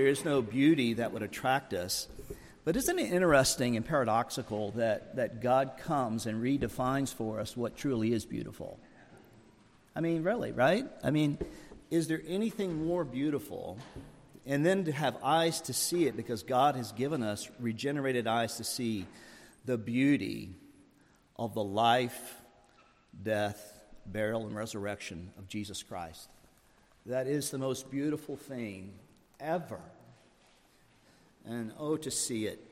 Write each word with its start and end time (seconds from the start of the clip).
There 0.00 0.08
is 0.08 0.24
no 0.24 0.40
beauty 0.40 0.94
that 0.94 1.12
would 1.12 1.22
attract 1.22 1.74
us. 1.74 2.08
But 2.64 2.74
isn't 2.74 2.98
it 2.98 3.12
interesting 3.12 3.76
and 3.76 3.84
paradoxical 3.84 4.70
that, 4.70 5.16
that 5.16 5.42
God 5.42 5.72
comes 5.76 6.24
and 6.24 6.42
redefines 6.42 7.12
for 7.12 7.38
us 7.38 7.54
what 7.54 7.76
truly 7.76 8.14
is 8.14 8.24
beautiful? 8.24 8.80
I 9.94 10.00
mean, 10.00 10.22
really, 10.22 10.52
right? 10.52 10.86
I 11.04 11.10
mean, 11.10 11.36
is 11.90 12.08
there 12.08 12.22
anything 12.26 12.86
more 12.86 13.04
beautiful? 13.04 13.76
And 14.46 14.64
then 14.64 14.86
to 14.86 14.92
have 14.92 15.18
eyes 15.22 15.60
to 15.62 15.74
see 15.74 16.06
it 16.06 16.16
because 16.16 16.44
God 16.44 16.76
has 16.76 16.92
given 16.92 17.22
us 17.22 17.50
regenerated 17.58 18.26
eyes 18.26 18.56
to 18.56 18.64
see 18.64 19.04
the 19.66 19.76
beauty 19.76 20.54
of 21.36 21.52
the 21.52 21.62
life, 21.62 22.36
death, 23.22 23.84
burial, 24.06 24.46
and 24.46 24.56
resurrection 24.56 25.30
of 25.36 25.46
Jesus 25.46 25.82
Christ. 25.82 26.30
That 27.04 27.26
is 27.26 27.50
the 27.50 27.58
most 27.58 27.90
beautiful 27.90 28.38
thing 28.38 28.94
ever. 29.40 29.80
And 31.44 31.72
oh, 31.78 31.96
to 31.96 32.10
see 32.10 32.46
it. 32.46 32.64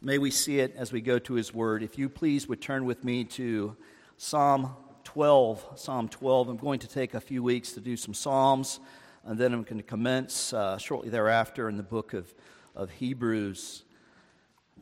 May 0.00 0.18
we 0.18 0.30
see 0.30 0.60
it 0.60 0.74
as 0.76 0.92
we 0.92 1.00
go 1.00 1.18
to 1.18 1.34
his 1.34 1.52
word. 1.52 1.82
If 1.82 1.98
you 1.98 2.08
please 2.08 2.48
would 2.48 2.60
turn 2.60 2.84
with 2.84 3.04
me 3.04 3.24
to 3.24 3.76
Psalm 4.16 4.74
12. 5.04 5.72
Psalm 5.76 6.08
12. 6.08 6.48
I'm 6.48 6.56
going 6.56 6.78
to 6.80 6.88
take 6.88 7.14
a 7.14 7.20
few 7.20 7.42
weeks 7.42 7.72
to 7.72 7.80
do 7.80 7.96
some 7.96 8.14
Psalms, 8.14 8.78
and 9.24 9.38
then 9.38 9.52
I'm 9.52 9.62
going 9.62 9.78
to 9.78 9.82
commence 9.82 10.52
uh, 10.52 10.78
shortly 10.78 11.08
thereafter 11.08 11.68
in 11.68 11.76
the 11.76 11.82
book 11.82 12.14
of, 12.14 12.32
of 12.76 12.90
Hebrews, 12.90 13.84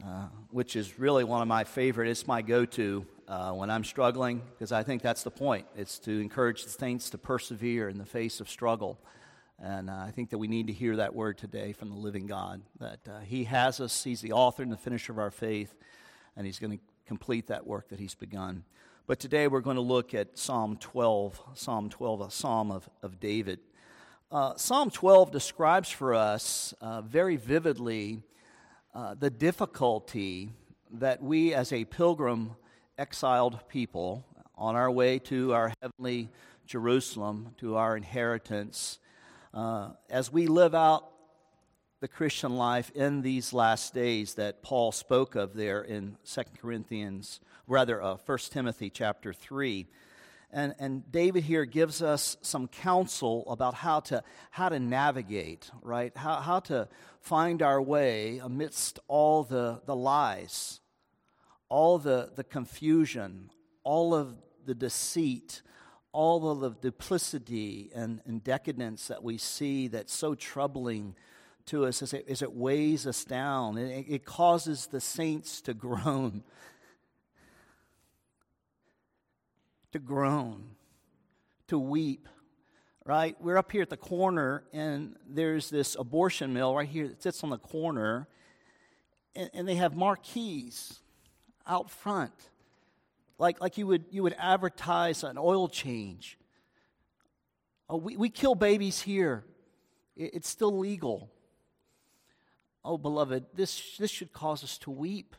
uh, 0.04 0.26
which 0.50 0.76
is 0.76 0.98
really 0.98 1.24
one 1.24 1.42
of 1.42 1.48
my 1.48 1.64
favorite. 1.64 2.08
It's 2.08 2.26
my 2.26 2.42
go 2.42 2.64
to 2.64 3.06
uh, 3.28 3.52
when 3.52 3.70
I'm 3.70 3.84
struggling, 3.84 4.42
because 4.52 4.72
I 4.72 4.82
think 4.82 5.00
that's 5.00 5.22
the 5.22 5.30
point. 5.30 5.66
It's 5.76 5.98
to 6.00 6.20
encourage 6.20 6.64
the 6.64 6.70
saints 6.70 7.10
to 7.10 7.18
persevere 7.18 7.88
in 7.88 7.96
the 7.96 8.04
face 8.04 8.40
of 8.40 8.50
struggle. 8.50 8.98
And 9.62 9.88
uh, 9.88 9.94
I 10.06 10.10
think 10.10 10.30
that 10.30 10.38
we 10.38 10.48
need 10.48 10.66
to 10.66 10.72
hear 10.72 10.96
that 10.96 11.14
word 11.14 11.38
today 11.38 11.72
from 11.72 11.88
the 11.88 11.96
living 11.96 12.26
God 12.26 12.60
that 12.78 13.00
uh, 13.08 13.20
He 13.20 13.44
has 13.44 13.80
us, 13.80 14.04
He's 14.04 14.20
the 14.20 14.32
author 14.32 14.62
and 14.62 14.70
the 14.70 14.76
finisher 14.76 15.12
of 15.12 15.18
our 15.18 15.30
faith, 15.30 15.74
and 16.36 16.44
He's 16.44 16.58
going 16.58 16.76
to 16.76 16.84
complete 17.06 17.46
that 17.46 17.66
work 17.66 17.88
that 17.88 17.98
He's 17.98 18.14
begun. 18.14 18.64
But 19.06 19.18
today 19.18 19.48
we're 19.48 19.60
going 19.60 19.76
to 19.76 19.82
look 19.82 20.12
at 20.14 20.36
Psalm 20.36 20.76
12, 20.76 21.40
Psalm 21.54 21.88
12, 21.88 22.20
a 22.20 22.30
psalm 22.30 22.70
of, 22.70 22.90
of 23.02 23.18
David. 23.18 23.60
Uh, 24.30 24.56
psalm 24.56 24.90
12 24.90 25.30
describes 25.30 25.90
for 25.90 26.12
us 26.12 26.74
uh, 26.80 27.00
very 27.00 27.36
vividly 27.36 28.22
uh, 28.94 29.14
the 29.14 29.30
difficulty 29.30 30.50
that 30.90 31.22
we 31.22 31.54
as 31.54 31.72
a 31.72 31.84
pilgrim 31.84 32.56
exiled 32.98 33.60
people 33.68 34.26
on 34.56 34.74
our 34.74 34.90
way 34.90 35.18
to 35.18 35.54
our 35.54 35.72
heavenly 35.80 36.28
Jerusalem, 36.66 37.54
to 37.58 37.76
our 37.76 37.96
inheritance, 37.96 38.98
uh, 39.56 39.88
as 40.10 40.30
we 40.30 40.46
live 40.46 40.74
out 40.74 41.08
the 42.00 42.08
Christian 42.08 42.56
life 42.56 42.90
in 42.94 43.22
these 43.22 43.54
last 43.54 43.94
days 43.94 44.34
that 44.34 44.62
Paul 44.62 44.92
spoke 44.92 45.34
of 45.34 45.54
there 45.54 45.80
in 45.80 46.18
2 46.26 46.42
Corinthians, 46.60 47.40
rather, 47.66 48.02
uh, 48.02 48.18
1 48.26 48.38
Timothy 48.50 48.90
chapter 48.90 49.32
3. 49.32 49.86
And, 50.52 50.74
and 50.78 51.10
David 51.10 51.44
here 51.44 51.64
gives 51.64 52.02
us 52.02 52.36
some 52.42 52.68
counsel 52.68 53.44
about 53.48 53.72
how 53.72 54.00
to, 54.00 54.22
how 54.50 54.68
to 54.68 54.78
navigate, 54.78 55.70
right? 55.80 56.14
How, 56.14 56.36
how 56.36 56.60
to 56.60 56.86
find 57.20 57.62
our 57.62 57.80
way 57.80 58.38
amidst 58.44 58.98
all 59.08 59.42
the, 59.42 59.80
the 59.86 59.96
lies, 59.96 60.80
all 61.70 61.96
the, 61.96 62.30
the 62.36 62.44
confusion, 62.44 63.50
all 63.84 64.14
of 64.14 64.34
the 64.66 64.74
deceit, 64.74 65.62
all 66.16 66.50
of 66.50 66.60
the 66.60 66.70
duplicity 66.70 67.90
and, 67.94 68.22
and 68.24 68.42
decadence 68.42 69.08
that 69.08 69.22
we 69.22 69.36
see 69.36 69.86
that's 69.86 70.14
so 70.14 70.34
troubling 70.34 71.14
to 71.66 71.84
us 71.84 72.00
as 72.00 72.14
it, 72.14 72.24
as 72.26 72.40
it 72.40 72.54
weighs 72.54 73.06
us 73.06 73.22
down. 73.22 73.76
It, 73.76 74.06
it 74.08 74.24
causes 74.24 74.86
the 74.86 75.00
saints 75.00 75.60
to 75.62 75.74
groan. 75.74 76.42
To 79.92 80.00
groan, 80.00 80.72
to 81.68 81.78
weep, 81.78 82.28
right? 83.06 83.34
We're 83.40 83.56
up 83.56 83.72
here 83.72 83.80
at 83.80 83.88
the 83.88 83.96
corner, 83.96 84.64
and 84.70 85.16
there's 85.26 85.70
this 85.70 85.96
abortion 85.98 86.52
mill 86.52 86.74
right 86.74 86.88
here 86.88 87.08
that 87.08 87.22
sits 87.22 87.42
on 87.42 87.48
the 87.48 87.56
corner, 87.56 88.28
and, 89.34 89.48
and 89.54 89.66
they 89.66 89.76
have 89.76 89.96
marquees 89.96 90.98
out 91.66 91.90
front 91.90 92.50
like, 93.38 93.60
like 93.60 93.78
you, 93.78 93.86
would, 93.86 94.04
you 94.10 94.22
would 94.22 94.36
advertise 94.38 95.22
an 95.22 95.36
oil 95.38 95.68
change. 95.68 96.38
Oh, 97.88 97.96
we, 97.96 98.16
we 98.16 98.28
kill 98.28 98.54
babies 98.54 99.02
here. 99.02 99.44
It, 100.16 100.34
it's 100.34 100.48
still 100.48 100.76
legal. 100.76 101.30
Oh, 102.84 102.98
beloved, 102.98 103.46
this, 103.54 103.96
this 103.98 104.10
should 104.10 104.32
cause 104.32 104.64
us 104.64 104.78
to 104.78 104.90
weep. 104.90 105.36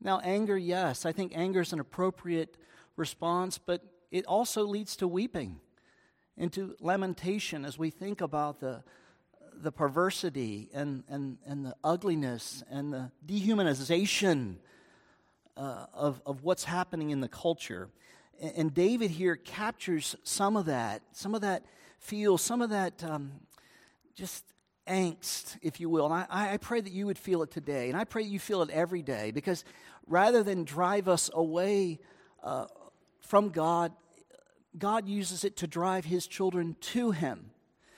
Now, 0.00 0.20
anger, 0.20 0.56
yes, 0.56 1.04
I 1.04 1.12
think 1.12 1.32
anger 1.34 1.60
is 1.60 1.72
an 1.72 1.80
appropriate 1.80 2.56
response, 2.96 3.58
but 3.58 3.82
it 4.10 4.24
also 4.26 4.64
leads 4.64 4.96
to 4.96 5.08
weeping 5.08 5.60
and 6.36 6.52
to 6.52 6.74
lamentation 6.80 7.64
as 7.64 7.78
we 7.78 7.90
think 7.90 8.20
about 8.20 8.60
the, 8.60 8.82
the 9.54 9.72
perversity 9.72 10.70
and, 10.72 11.04
and, 11.08 11.38
and 11.46 11.66
the 11.66 11.74
ugliness 11.84 12.62
and 12.70 12.92
the 12.92 13.10
dehumanization 13.26 14.56
uh, 15.60 15.84
of, 15.92 16.22
of 16.24 16.42
what's 16.42 16.64
happening 16.64 17.10
in 17.10 17.20
the 17.20 17.28
culture. 17.28 17.90
And, 18.40 18.52
and, 18.56 18.74
David 18.74 19.10
here 19.10 19.36
captures 19.36 20.16
some 20.22 20.56
of 20.56 20.64
that, 20.66 21.02
some 21.12 21.34
of 21.34 21.42
that 21.42 21.66
feel, 21.98 22.38
some 22.38 22.62
of 22.62 22.70
that 22.70 23.04
um, 23.04 23.32
just 24.14 24.42
angst, 24.86 25.58
if 25.60 25.78
you 25.78 25.90
will. 25.90 26.06
And 26.06 26.14
I, 26.14 26.54
I 26.54 26.56
pray 26.56 26.80
that 26.80 26.92
you 26.92 27.04
would 27.06 27.18
feel 27.18 27.42
it 27.42 27.50
today. 27.50 27.90
And 27.90 27.98
I 27.98 28.04
pray 28.04 28.22
you 28.22 28.38
feel 28.38 28.62
it 28.62 28.70
every 28.70 29.02
day 29.02 29.32
because 29.32 29.66
rather 30.06 30.42
than 30.42 30.64
drive 30.64 31.08
us 31.08 31.28
away 31.34 31.98
uh, 32.42 32.64
from 33.20 33.50
God, 33.50 33.92
God 34.78 35.08
uses 35.08 35.44
it 35.44 35.58
to 35.58 35.66
drive 35.66 36.06
his 36.06 36.26
children 36.26 36.74
to 36.80 37.10
him. 37.10 37.50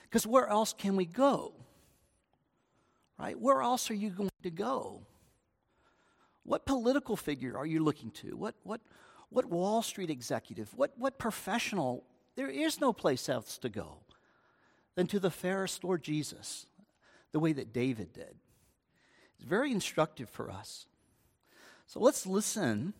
Because 0.03 0.27
where 0.27 0.49
else 0.49 0.73
can 0.73 0.97
we 0.97 1.07
go? 1.07 1.53
Right? 3.17 3.39
Where 3.39 3.63
else 3.63 3.89
are 3.89 3.95
you 3.95 4.11
going 4.11 4.31
to 4.43 4.51
go? 4.51 5.07
What 6.45 6.67
political 6.67 7.17
figure 7.17 7.57
are 7.57 7.67
you 7.67 7.83
looking 7.83 8.11
to? 8.13 8.37
What, 8.37 8.55
what, 8.65 8.81
what 9.31 9.47
Wall 9.47 9.83
Street 9.83 10.11
executive? 10.11 10.73
What, 10.75 10.93
what 10.97 11.19
professional? 11.19 12.05
There 12.35 12.49
is 12.49 12.81
no 12.81 12.93
place 12.93 13.29
else 13.29 13.59
to 13.59 13.69
go 13.69 13.99
than 14.95 15.07
to 15.09 15.21
the 15.21 15.31
fairest 15.31 15.85
Lord 15.85 16.03
Jesus, 16.03 16.67
the 17.33 17.41
way 17.41 17.53
that 17.53 17.73
David 17.73 18.13
did. 18.13 18.35
It's 19.37 19.49
very 19.49 19.71
instructive 19.71 20.29
for 20.29 20.51
us. 20.51 20.87
So 21.87 22.01
let's 22.01 22.27
listen 22.27 22.95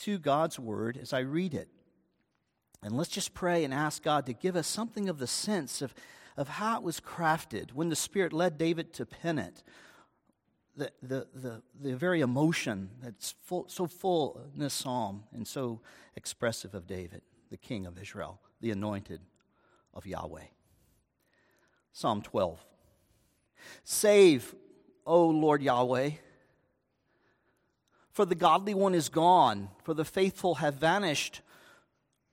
to 0.00 0.18
God's 0.18 0.58
word 0.58 0.98
as 1.00 1.12
I 1.12 1.20
read 1.20 1.54
it. 1.54 1.68
And 2.82 2.96
let's 2.96 3.10
just 3.10 3.34
pray 3.34 3.64
and 3.64 3.74
ask 3.74 4.02
God 4.02 4.26
to 4.26 4.32
give 4.32 4.54
us 4.54 4.66
something 4.66 5.08
of 5.08 5.18
the 5.18 5.26
sense 5.26 5.82
of, 5.82 5.94
of 6.36 6.48
how 6.48 6.76
it 6.76 6.82
was 6.82 7.00
crafted 7.00 7.72
when 7.72 7.88
the 7.88 7.96
Spirit 7.96 8.32
led 8.32 8.56
David 8.56 8.92
to 8.94 9.06
pen 9.06 9.38
it 9.38 9.62
the, 10.78 10.92
the, 11.02 11.26
the, 11.34 11.62
the 11.80 11.96
very 11.96 12.20
emotion 12.20 12.90
that's 13.02 13.34
full, 13.42 13.66
so 13.68 13.86
full 13.86 14.40
in 14.54 14.60
this 14.60 14.72
psalm 14.72 15.24
and 15.34 15.46
so 15.46 15.80
expressive 16.16 16.74
of 16.74 16.86
David, 16.86 17.22
the 17.50 17.56
king 17.56 17.84
of 17.84 17.98
Israel, 17.98 18.40
the 18.60 18.70
anointed 18.70 19.20
of 19.92 20.06
Yahweh. 20.06 20.44
Psalm 21.92 22.22
12. 22.22 22.64
Save, 23.82 24.54
O 25.04 25.26
Lord 25.26 25.62
Yahweh, 25.62 26.10
for 28.12 28.24
the 28.24 28.36
godly 28.36 28.74
one 28.74 28.94
is 28.94 29.08
gone, 29.08 29.68
for 29.82 29.94
the 29.94 30.04
faithful 30.04 30.56
have 30.56 30.74
vanished 30.74 31.40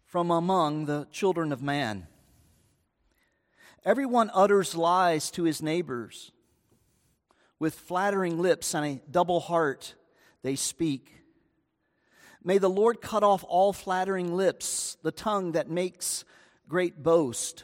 from 0.04 0.30
among 0.30 0.86
the 0.86 1.08
children 1.12 1.52
of 1.52 1.64
man. 1.64 2.08
Everyone 3.84 4.32
utters 4.34 4.76
lies 4.76 5.32
to 5.32 5.44
his 5.44 5.62
neighbors 5.62 6.32
with 7.59 7.75
flattering 7.75 8.40
lips 8.40 8.73
and 8.73 8.85
a 8.85 9.02
double 9.09 9.40
heart 9.40 9.96
they 10.41 10.55
speak. 10.55 11.11
May 12.43 12.59
the 12.59 12.69
Lord 12.69 13.02
cut 13.02 13.23
off 13.23 13.43
all 13.47 13.73
flattering 13.73 14.35
lips, 14.35 14.97
the 15.02 15.11
tongue 15.11 15.53
that 15.53 15.69
makes 15.69 16.23
great 16.67 17.02
boast. 17.02 17.63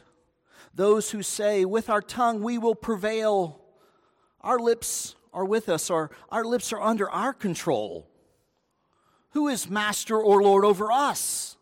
Those 0.74 1.10
who 1.10 1.22
say, 1.22 1.64
With 1.64 1.88
our 1.88 2.02
tongue 2.02 2.42
we 2.42 2.58
will 2.58 2.74
prevail, 2.74 3.60
our 4.40 4.58
lips 4.58 5.14
are 5.32 5.44
with 5.44 5.68
us, 5.68 5.88
or 5.90 6.10
our 6.30 6.44
lips 6.44 6.72
are 6.72 6.80
under 6.80 7.08
our 7.08 7.32
control. 7.32 8.08
Who 9.30 9.48
is 9.48 9.70
master 9.70 10.18
or 10.18 10.42
Lord 10.42 10.64
over 10.64 10.90
us? 10.90 11.56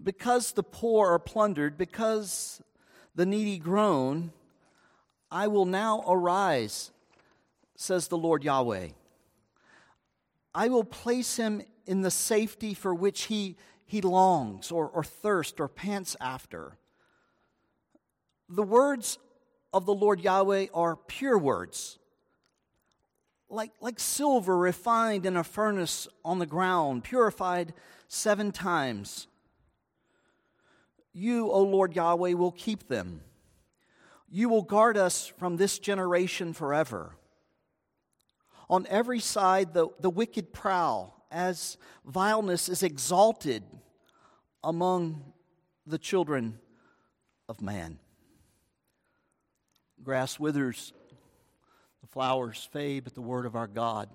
Because 0.00 0.52
the 0.52 0.62
poor 0.62 1.08
are 1.08 1.18
plundered, 1.18 1.78
because 1.78 2.62
the 3.14 3.26
needy 3.26 3.58
groan, 3.58 4.32
I 5.30 5.48
will 5.48 5.64
now 5.64 6.04
arise, 6.06 6.90
says 7.74 8.08
the 8.08 8.18
Lord 8.18 8.44
Yahweh. 8.44 8.88
I 10.54 10.68
will 10.68 10.84
place 10.84 11.36
him 11.36 11.62
in 11.86 12.02
the 12.02 12.10
safety 12.10 12.74
for 12.74 12.94
which 12.94 13.24
he, 13.24 13.56
he 13.84 14.00
longs 14.00 14.70
or, 14.70 14.88
or 14.88 15.04
thirsts 15.04 15.60
or 15.60 15.68
pants 15.68 16.16
after. 16.20 16.78
The 18.48 18.62
words 18.62 19.18
of 19.72 19.84
the 19.84 19.94
Lord 19.94 20.20
Yahweh 20.20 20.66
are 20.72 20.96
pure 20.96 21.36
words, 21.36 21.98
like, 23.48 23.72
like 23.80 24.00
silver 24.00 24.56
refined 24.56 25.26
in 25.26 25.36
a 25.36 25.44
furnace 25.44 26.08
on 26.24 26.38
the 26.38 26.46
ground, 26.46 27.04
purified 27.04 27.74
seven 28.08 28.52
times. 28.52 29.26
You, 31.12 31.50
O 31.50 31.62
Lord 31.62 31.94
Yahweh, 31.94 32.32
will 32.32 32.52
keep 32.52 32.88
them. 32.88 33.20
You 34.28 34.48
will 34.48 34.62
guard 34.62 34.96
us 34.96 35.26
from 35.26 35.56
this 35.56 35.78
generation 35.78 36.52
forever. 36.52 37.16
On 38.68 38.86
every 38.88 39.20
side, 39.20 39.72
the, 39.72 39.88
the 40.00 40.10
wicked 40.10 40.52
prowl 40.52 41.24
as 41.30 41.76
vileness 42.04 42.68
is 42.68 42.82
exalted 42.82 43.62
among 44.64 45.32
the 45.86 45.98
children 45.98 46.58
of 47.48 47.60
man. 47.60 47.98
Grass 50.02 50.38
withers, 50.38 50.92
the 52.00 52.08
flowers 52.08 52.68
fade, 52.72 53.04
but 53.04 53.14
the 53.14 53.20
word 53.20 53.46
of 53.46 53.54
our 53.54 53.68
God 53.68 54.08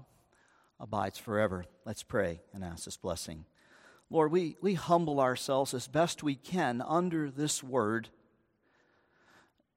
abides 0.79 1.17
forever. 1.17 1.65
Let's 1.85 2.03
pray 2.03 2.41
and 2.53 2.63
ask 2.63 2.85
this 2.85 2.97
blessing. 2.97 3.45
Lord, 4.09 4.31
we, 4.31 4.57
we 4.61 4.73
humble 4.73 5.21
ourselves 5.21 5.73
as 5.73 5.87
best 5.87 6.23
we 6.23 6.35
can 6.35 6.81
under 6.85 7.31
this 7.31 7.63
word, 7.63 8.09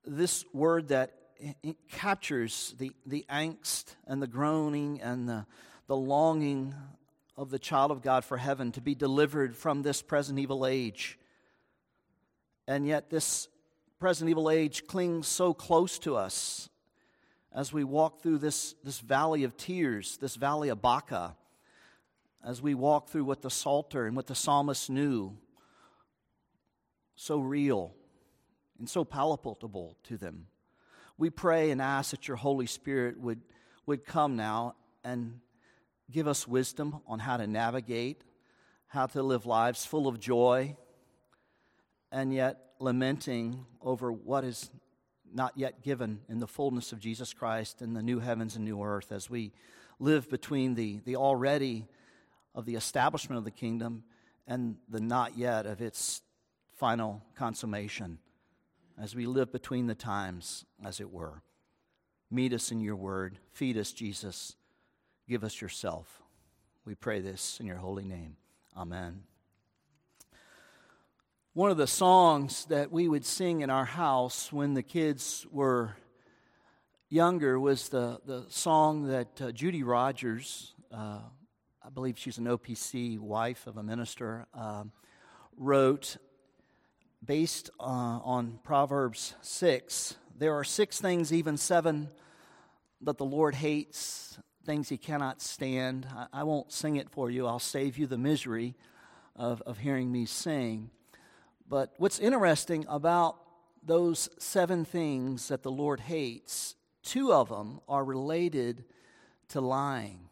this 0.07 0.45
word 0.53 0.89
that 0.89 1.13
captures 1.91 2.75
the, 2.79 2.93
the 3.07 3.25
angst 3.29 3.95
and 4.07 4.23
the 4.23 4.27
groaning 4.27 5.01
and 5.01 5.29
the, 5.29 5.47
the 5.87 5.97
longing 5.97 6.75
of 7.37 7.51
the 7.51 7.59
child 7.59 7.91
of 7.91 8.03
God 8.03 8.25
for 8.25 8.37
heaven 8.37 8.73
to 8.73 8.81
be 8.81 8.95
delivered 8.95 9.57
from 9.57 9.83
this 9.83 10.03
present 10.03 10.39
evil 10.39 10.67
age. 10.67 11.19
And 12.67 12.87
yet, 12.87 13.11
this 13.11 13.49
present 13.99 14.31
evil 14.31 14.51
age 14.51 14.87
clings 14.87 15.27
so 15.27 15.53
close 15.53 15.99
to 16.01 16.17
us 16.17 16.69
as 17.53 17.73
we 17.73 17.85
walk 17.85 18.21
through 18.21 18.39
this, 18.39 18.75
this 18.85 19.01
valley 19.01 19.45
of 19.45 19.57
tears, 19.57 20.17
this 20.19 20.37
valley 20.37 20.69
of 20.69 20.81
Baca, 20.81 21.37
as 22.45 22.61
we 22.61 22.75
walk 22.75 23.09
through 23.09 23.25
what 23.25 23.43
the 23.43 23.51
Psalter 23.51 24.07
and 24.07 24.17
what 24.17 24.27
the 24.27 24.35
psalmist 24.35 24.91
knew, 24.91 25.37
so 27.17 27.39
real 27.39 27.95
and 28.79 28.89
so 28.89 29.05
palpable 29.05 29.97
to 30.05 30.17
them. 30.17 30.47
We 31.17 31.31
pray 31.31 31.71
and 31.71 31.81
ask 31.81 32.11
that 32.11 32.27
your 32.27 32.37
Holy 32.37 32.67
Spirit 32.67 33.19
would, 33.21 33.41
would 33.87 34.05
come 34.05 34.37
now 34.37 34.75
and 35.05 35.41
give 36.11 36.27
us 36.27 36.49
wisdom 36.49 37.01
on 37.07 37.21
how 37.21 37.37
to 37.37 37.47
navigate, 37.47 38.25
how 38.89 39.07
to 39.07 39.23
live 39.23 39.47
lives 39.47 39.87
full 39.87 40.09
of 40.09 40.19
joy, 40.19 40.77
and 42.11 42.33
yet 42.33 42.61
lamenting 42.79 43.65
over 43.81 44.13
what 44.13 44.45
is 44.45 44.71
not 45.33 45.53
yet 45.57 45.83
given 45.83 46.21
in 46.29 46.39
the 46.39 46.47
fullness 46.47 46.93
of 46.93 47.01
Jesus 47.01 47.33
Christ 47.33 47.83
in 47.83 47.93
the 47.93 48.03
new 48.03 48.21
heavens 48.21 48.57
and 48.57 48.65
new 48.65 48.83
earth 48.83 49.11
as 49.11 49.29
we 49.29 49.53
live 49.99 50.29
between 50.29 50.75
the, 50.75 51.01
the 51.05 51.17
already 51.17 51.87
of 52.55 52.67
the 52.67 52.77
establishment 52.77 53.39
of 53.39 53.45
the 53.45 53.51
kingdom 53.51 54.05
and 54.47 54.77
the 54.89 55.01
not 55.01 55.37
yet 55.37 55.67
of 55.67 55.81
its 55.81 56.23
final 56.77 57.23
consummation 57.35 58.19
as 59.01 59.15
we 59.15 59.27
live 59.27 59.53
between 59.53 59.87
the 59.87 59.95
times, 59.95 60.65
as 60.85 61.01
it 61.01 61.11
were. 61.11 61.43
Meet 62.31 62.53
us 62.53 62.71
in 62.71 62.81
your 62.81 62.97
word. 62.97 63.39
Feed 63.53 63.77
us, 63.77 63.93
Jesus. 63.93 64.57
Give 65.29 65.45
us 65.45 65.61
yourself. 65.61 66.23
We 66.85 66.95
pray 66.95 67.21
this 67.21 67.59
in 67.61 67.67
your 67.67 67.77
holy 67.77 68.05
name. 68.05 68.37
Amen. 68.77 69.23
One 71.55 71.71
of 71.71 71.77
the 71.77 71.87
songs 71.87 72.65
that 72.67 72.91
we 72.91 73.09
would 73.09 73.25
sing 73.25 73.61
in 73.61 73.71
our 73.71 73.85
house 73.85 74.53
when 74.53 74.75
the 74.75 74.83
kids 74.83 75.47
were 75.51 75.97
younger 77.09 77.61
was 77.61 77.91
the, 77.91 78.19
the 78.27 78.45
song 78.49 79.07
that 79.07 79.41
uh, 79.41 79.53
Judy 79.53 79.85
Rogers, 79.85 80.75
uh, 80.93 81.21
I 81.81 81.91
believe 81.95 82.19
she's 82.19 82.39
an 82.39 82.47
OPC 82.47 83.21
wife 83.21 83.69
of 83.69 83.77
a 83.77 83.85
minister, 83.85 84.47
uh, 84.53 84.83
wrote 85.57 86.17
based 87.25 87.71
uh, 87.81 87.83
on 87.83 88.59
Proverbs 88.63 89.35
6. 89.43 90.17
There 90.37 90.55
are 90.55 90.65
six 90.65 91.01
things, 91.01 91.33
even 91.33 91.57
seven, 91.57 92.09
that 93.01 93.19
the 93.19 93.25
Lord 93.25 93.55
hates, 93.55 94.39
things 94.65 94.89
he 94.89 94.97
cannot 94.97 95.41
stand. 95.41 96.07
I, 96.15 96.27
I 96.33 96.43
won't 96.43 96.73
sing 96.73 96.97
it 96.97 97.11
for 97.11 97.31
you, 97.31 97.47
I'll 97.47 97.59
save 97.59 97.99
you 97.99 98.07
the 98.07 98.19
misery 98.19 98.75
of, 99.37 99.63
of 99.63 99.79
hearing 99.79 100.11
me 100.11 100.27
sing. 100.27 100.91
But 101.69 101.95
what's 101.99 102.19
interesting 102.19 102.85
about 102.89 103.37
those 103.83 104.29
seven 104.39 104.85
things 104.85 105.49
that 105.49 105.63
the 105.63 105.71
Lord 105.71 106.01
hates, 106.01 106.75
two 107.03 107.33
of 107.33 107.49
them 107.49 107.81
are 107.89 108.05
related 108.05 108.85
to 109.49 109.61
lying. 109.61 110.29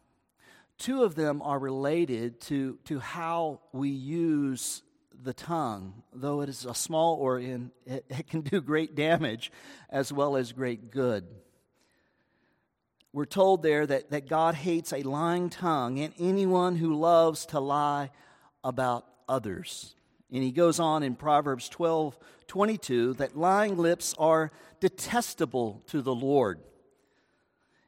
Two 0.77 1.03
of 1.03 1.15
them 1.15 1.41
are 1.41 1.59
related 1.59 2.41
to, 2.41 2.77
to 2.85 2.99
how 2.99 3.61
we 3.71 3.89
use 3.89 4.81
the 5.23 5.33
tongue, 5.33 6.03
though 6.13 6.41
it 6.41 6.49
is 6.49 6.65
a 6.65 6.75
small 6.75 7.15
organ, 7.15 7.71
it, 7.85 8.05
it 8.09 8.27
can 8.27 8.41
do 8.41 8.61
great 8.61 8.95
damage 8.95 9.51
as 9.89 10.11
well 10.11 10.35
as 10.35 10.51
great 10.51 10.91
good. 10.91 11.25
We're 13.13 13.25
told 13.25 13.61
there 13.61 13.85
that, 13.85 14.09
that 14.09 14.27
God 14.27 14.55
hates 14.55 14.91
a 14.91 15.03
lying 15.03 15.49
tongue 15.49 15.99
and 15.99 16.13
anyone 16.19 16.75
who 16.75 16.95
loves 16.95 17.45
to 17.47 17.59
lie 17.59 18.09
about 18.63 19.05
others. 19.29 19.95
And 20.31 20.41
he 20.41 20.51
goes 20.51 20.79
on 20.79 21.03
in 21.03 21.15
Proverbs 21.15 21.69
12 21.69 22.17
22 22.47 23.13
that 23.13 23.37
lying 23.37 23.77
lips 23.77 24.13
are 24.17 24.51
detestable 24.79 25.81
to 25.87 26.01
the 26.01 26.13
Lord. 26.13 26.59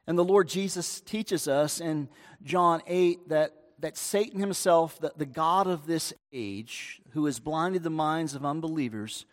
And 0.07 0.17
the 0.17 0.23
Lord 0.23 0.47
Jesus 0.47 1.01
teaches 1.01 1.47
us 1.47 1.81
in 1.81 2.07
John 2.43 2.81
8 2.87 3.29
that, 3.29 3.53
that 3.85 3.97
Satan 3.97 4.39
himself, 4.39 4.99
the, 4.99 5.11
the 5.15 5.27
God 5.27 5.67
of 5.67 5.85
this 5.85 6.11
age, 6.33 7.03
who 7.11 7.27
has 7.27 7.39
blinded 7.39 7.83
the 7.83 7.91
minds 7.91 8.33
of 8.33 8.43
unbelievers, 8.43 9.27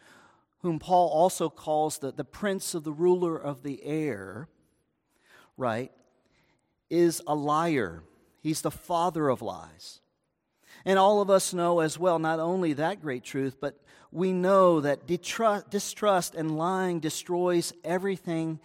whom 0.60 0.78
Paul 0.78 1.08
also 1.08 1.48
calls 1.48 1.96
the, 1.96 2.12
the 2.12 2.22
prince 2.22 2.74
of 2.74 2.84
the 2.84 2.92
ruler 2.92 3.34
of 3.34 3.62
the 3.62 3.82
air, 3.82 4.48
right, 5.56 5.90
is 6.90 7.22
a 7.26 7.34
liar. 7.34 8.02
He's 8.42 8.60
the 8.60 8.70
father 8.70 9.30
of 9.30 9.40
lies. 9.40 10.02
And 10.84 10.98
all 10.98 11.22
of 11.22 11.30
us 11.30 11.54
know 11.54 11.80
as 11.80 11.98
well 11.98 12.18
not 12.18 12.38
only 12.38 12.74
that 12.74 13.00
great 13.00 13.24
truth, 13.24 13.56
but 13.58 13.80
we 14.10 14.34
know 14.34 14.82
that 14.82 15.06
distrust 15.06 16.34
and 16.34 16.58
lying 16.58 17.00
destroys 17.00 17.72
everything 17.84 18.60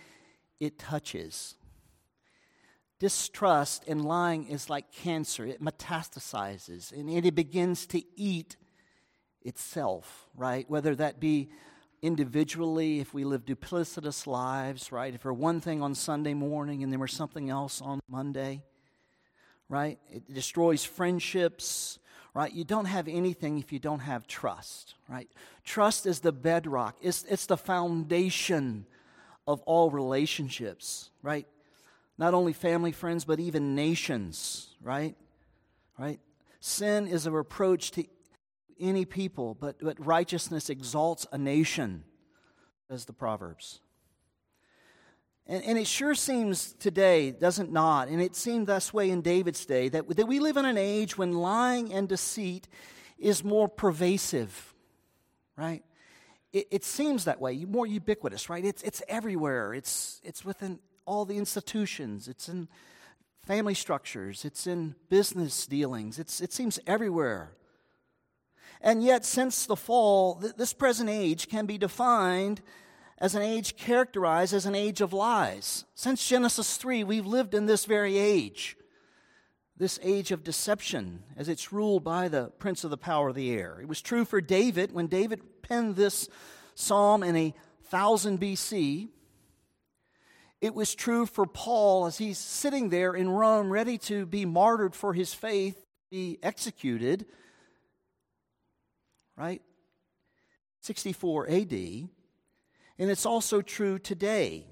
it 0.60 0.78
touches. 0.78 1.56
Distrust 3.00 3.84
and 3.88 4.04
lying 4.04 4.48
is 4.48 4.70
like 4.70 4.92
cancer, 4.92 5.46
it 5.46 5.62
metastasizes 5.62 6.92
and 6.92 7.10
it 7.10 7.36
begins 7.36 7.86
to 7.88 8.02
eat 8.16 8.56
itself, 9.44 10.28
right? 10.36 10.68
Whether 10.70 10.96
that 10.96 11.20
be 11.20 11.50
individually, 12.02 13.00
if 13.00 13.14
we 13.14 13.24
live 13.24 13.46
duplicitous 13.46 14.26
lives, 14.26 14.92
right? 14.92 15.14
If 15.14 15.26
we're 15.26 15.34
one 15.34 15.62
thing 15.62 15.82
on 15.82 15.96
Sunday 15.96 16.34
morning 16.34 16.84
and 16.84 16.92
then 16.92 17.00
we're 17.00 17.08
something 17.08 17.50
else 17.50 17.82
on 17.82 18.00
Monday, 18.10 18.64
right? 19.70 20.00
It 20.12 20.34
destroys 20.34 20.84
friendships, 20.84 22.00
right? 22.34 22.52
You 22.52 22.64
don't 22.64 22.86
have 22.86 23.08
anything 23.08 23.60
if 23.60 23.72
you 23.72 23.80
don't 23.80 24.00
have 24.00 24.28
trust, 24.28 24.96
right? 25.10 25.30
Trust 25.64 26.06
is 26.06 26.20
the 26.20 26.32
bedrock, 26.32 26.98
it's, 27.02 27.24
it's 27.30 27.46
the 27.46 27.58
foundation 27.58 28.86
of 29.48 29.62
all 29.62 29.90
relationships, 29.90 31.10
right? 31.22 31.48
Not 32.18 32.34
only 32.34 32.54
family, 32.54 32.92
friends, 32.92 33.26
but 33.26 33.40
even 33.40 33.76
nations, 33.76 34.76
right? 34.82 35.16
Right? 36.00 36.20
Sin 36.60 37.08
is 37.08 37.26
a 37.26 37.32
reproach 37.32 37.92
to 37.92 38.06
any 38.80 39.06
people, 39.06 39.56
but, 39.60 39.78
but 39.80 40.04
righteousness 40.04 40.70
exalts 40.70 41.28
a 41.32 41.38
nation, 41.38 42.04
says 42.90 43.06
the 43.06 43.14
Proverbs. 43.14 43.82
And, 45.48 45.64
and 45.64 45.78
it 45.78 45.88
sure 45.88 46.14
seems 46.14 46.74
today, 46.74 47.32
doesn't 47.32 47.72
not, 47.72 48.10
and 48.10 48.22
it 48.22 48.36
seemed 48.36 48.68
this 48.68 48.94
way 48.94 49.10
in 49.10 49.22
David's 49.22 49.66
day, 49.66 49.90
that, 49.90 50.08
that 50.16 50.28
we 50.28 50.40
live 50.40 50.58
in 50.58 50.66
an 50.66 50.78
age 50.78 51.18
when 51.18 51.34
lying 51.34 51.94
and 51.94 52.08
deceit 52.10 52.68
is 53.18 53.44
more 53.44 53.68
pervasive, 53.68 54.74
right? 55.56 55.84
It, 56.52 56.68
it 56.72 56.84
seems 56.84 57.26
that 57.26 57.40
way, 57.40 57.64
more 57.66 57.88
ubiquitous, 57.88 58.50
right? 58.50 58.64
It's, 58.64 58.82
it's 58.84 59.02
everywhere. 59.08 59.74
It's, 59.74 60.22
it's 60.24 60.44
within 60.44 60.80
all 61.08 61.26
the 61.26 61.38
institutions. 61.38 62.28
It's 62.28 62.48
in 62.48 62.68
family 63.46 63.74
structures. 63.74 64.46
It's 64.46 64.68
in 64.68 64.94
business 65.10 65.66
dealings. 65.66 66.20
It's, 66.20 66.42
it 66.42 66.54
seems 66.54 66.80
everywhere. 66.86 67.54
And 68.82 69.02
yet, 69.02 69.26
since 69.26 69.66
the 69.66 69.76
fall, 69.76 70.36
th- 70.36 70.56
this 70.56 70.74
present 70.74 71.10
age 71.10 71.48
can 71.48 71.66
be 71.66 71.78
defined 71.78 72.62
as 73.18 73.34
an 73.34 73.42
age 73.42 73.78
characterized 73.78 74.54
as 74.54 74.66
an 74.66 74.76
age 74.76 75.02
of 75.02 75.14
lies. 75.14 75.86
Since 75.96 76.28
Genesis 76.28 76.78
3, 76.78 77.04
we've 77.04 77.26
lived 77.26 77.56
in 77.56 77.66
this 77.66 77.86
very 77.86 78.18
age, 78.18 78.78
this 79.76 79.98
age 80.04 80.32
of 80.32 80.44
deception, 80.44 81.24
as 81.36 81.50
it's 81.50 81.74
ruled 81.74 82.04
by 82.04 82.28
the 82.28 82.52
prince 82.60 82.84
of 82.84 82.92
the 82.92 82.98
power 82.98 83.30
of 83.30 83.36
the 83.36 83.52
air. 83.52 83.80
It 83.82 83.88
was 83.88 84.02
true 84.02 84.26
for 84.26 84.42
David 84.42 84.92
when 84.92 85.08
David 85.08 85.64
penned 85.64 85.96
this 85.96 86.30
psalm 86.76 87.24
in 87.24 87.36
a 87.36 87.56
thousand 87.86 88.40
BC. 88.40 89.08
It 90.60 90.74
was 90.74 90.96
true 90.96 91.26
for 91.26 91.46
Paul 91.46 92.08
as 92.08 92.18
he's 92.18 92.40
sitting 92.40 92.90
there 92.90 93.14
in 93.14 93.30
Rome, 93.30 93.72
ready 93.72 93.98
to 94.00 94.26
be 94.26 94.46
martyred 94.46 94.96
for 94.96 95.14
his 95.14 95.34
faith, 95.34 95.86
be 96.10 96.40
executed. 96.42 97.26
Right? 99.36 99.62
64 100.82 101.50
AD. 101.50 101.74
And 101.74 102.10
it's 102.98 103.26
also 103.26 103.62
true 103.62 104.00
today. 104.00 104.66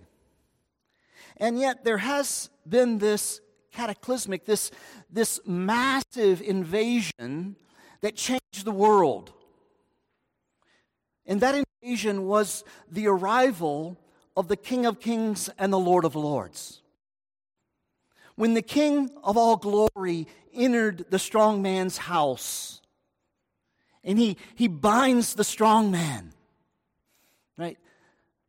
And 1.38 1.60
yet, 1.60 1.84
there 1.84 2.00
has 2.00 2.50
been 2.68 2.98
this 2.98 3.42
cataclysmic, 3.72 4.46
this, 4.46 4.72
this 5.12 5.40
massive 5.46 6.42
invasion 6.42 7.58
that 8.02 8.16
changed 8.16 8.64
the 8.64 8.72
world. 8.72 9.34
And 11.28 11.42
that 11.42 11.64
invasion 11.84 12.26
was 12.26 12.64
the 12.90 13.08
arrival 13.08 14.00
of 14.36 14.48
the 14.48 14.58
King 14.58 14.86
of 14.86 15.00
Kings 15.00 15.50
and 15.58 15.72
the 15.72 15.80
Lord 15.80 16.06
of 16.06 16.16
Lords. 16.16 16.82
When 18.36 18.54
the 18.54 18.62
King 18.62 19.10
of 19.24 19.38
all 19.38 19.56
glory 19.56 20.28
entered 20.54 21.06
the 21.10 21.20
strong 21.20 21.62
man's 21.62 21.98
house, 21.98 22.82
and 24.04 24.20
he, 24.20 24.38
he 24.56 24.68
binds 24.68 25.36
the 25.36 25.44
strong 25.44 25.90
man, 25.90 26.34
right? 27.58 27.78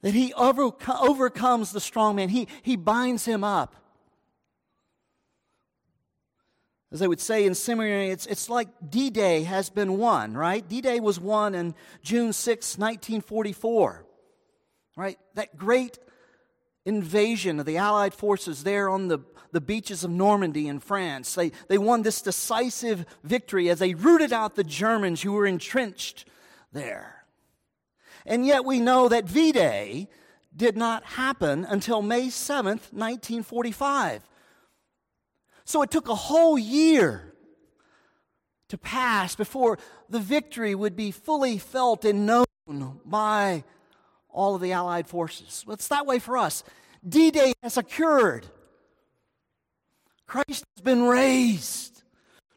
That 0.02 0.12
he 0.12 0.32
over, 0.34 0.70
overcomes 1.00 1.72
the 1.72 1.80
strong 1.80 2.16
man, 2.16 2.28
he, 2.28 2.48
he 2.62 2.76
binds 2.76 3.24
him 3.24 3.44
up. 3.44 3.74
As 6.92 7.00
they 7.00 7.08
would 7.08 7.20
say 7.20 7.44
in 7.44 7.54
seminary, 7.54 8.10
it's, 8.10 8.26
it's 8.26 8.48
like 8.48 8.68
D 8.88 9.10
Day 9.10 9.42
has 9.42 9.70
been 9.70 9.98
won, 9.98 10.34
right? 10.34 10.66
D 10.66 10.80
Day 10.80 11.00
was 11.00 11.18
won 11.18 11.54
in 11.54 11.74
June 12.02 12.32
6, 12.32 12.78
1944, 12.78 14.05
right? 14.96 15.18
That 15.34 15.56
great 15.56 15.98
invasion 16.84 17.60
of 17.60 17.66
the 17.66 17.76
Allied 17.76 18.14
forces 18.14 18.64
there 18.64 18.88
on 18.88 19.08
the, 19.08 19.18
the 19.52 19.60
beaches 19.60 20.04
of 20.04 20.10
Normandy 20.10 20.68
in 20.68 20.80
France. 20.80 21.34
They, 21.34 21.52
they 21.68 21.78
won 21.78 22.02
this 22.02 22.22
decisive 22.22 23.04
victory 23.22 23.68
as 23.68 23.78
they 23.80 23.94
rooted 23.94 24.32
out 24.32 24.54
the 24.54 24.64
Germans 24.64 25.22
who 25.22 25.32
were 25.32 25.46
entrenched 25.46 26.24
there. 26.72 27.24
And 28.24 28.46
yet 28.46 28.64
we 28.64 28.80
know 28.80 29.08
that 29.08 29.26
V 29.26 29.52
Day 29.52 30.08
did 30.54 30.76
not 30.76 31.04
happen 31.04 31.64
until 31.64 32.02
May 32.02 32.28
7th, 32.28 32.92
1945. 32.92 34.22
So 35.64 35.82
it 35.82 35.90
took 35.90 36.08
a 36.08 36.14
whole 36.14 36.58
year 36.58 37.34
to 38.68 38.78
pass 38.78 39.36
before 39.36 39.78
the 40.08 40.18
victory 40.18 40.74
would 40.74 40.96
be 40.96 41.10
fully 41.10 41.58
felt 41.58 42.04
and 42.04 42.26
known 42.26 42.46
by 43.04 43.64
all 44.36 44.54
of 44.54 44.60
the 44.60 44.72
Allied 44.72 45.08
forces. 45.08 45.64
Well, 45.66 45.74
it's 45.74 45.88
that 45.88 46.06
way 46.06 46.18
for 46.18 46.36
us. 46.36 46.62
D 47.06 47.30
Day 47.30 47.54
has 47.62 47.76
occurred. 47.76 48.46
Christ 50.26 50.64
has 50.76 50.82
been 50.82 51.02
raised. 51.04 52.02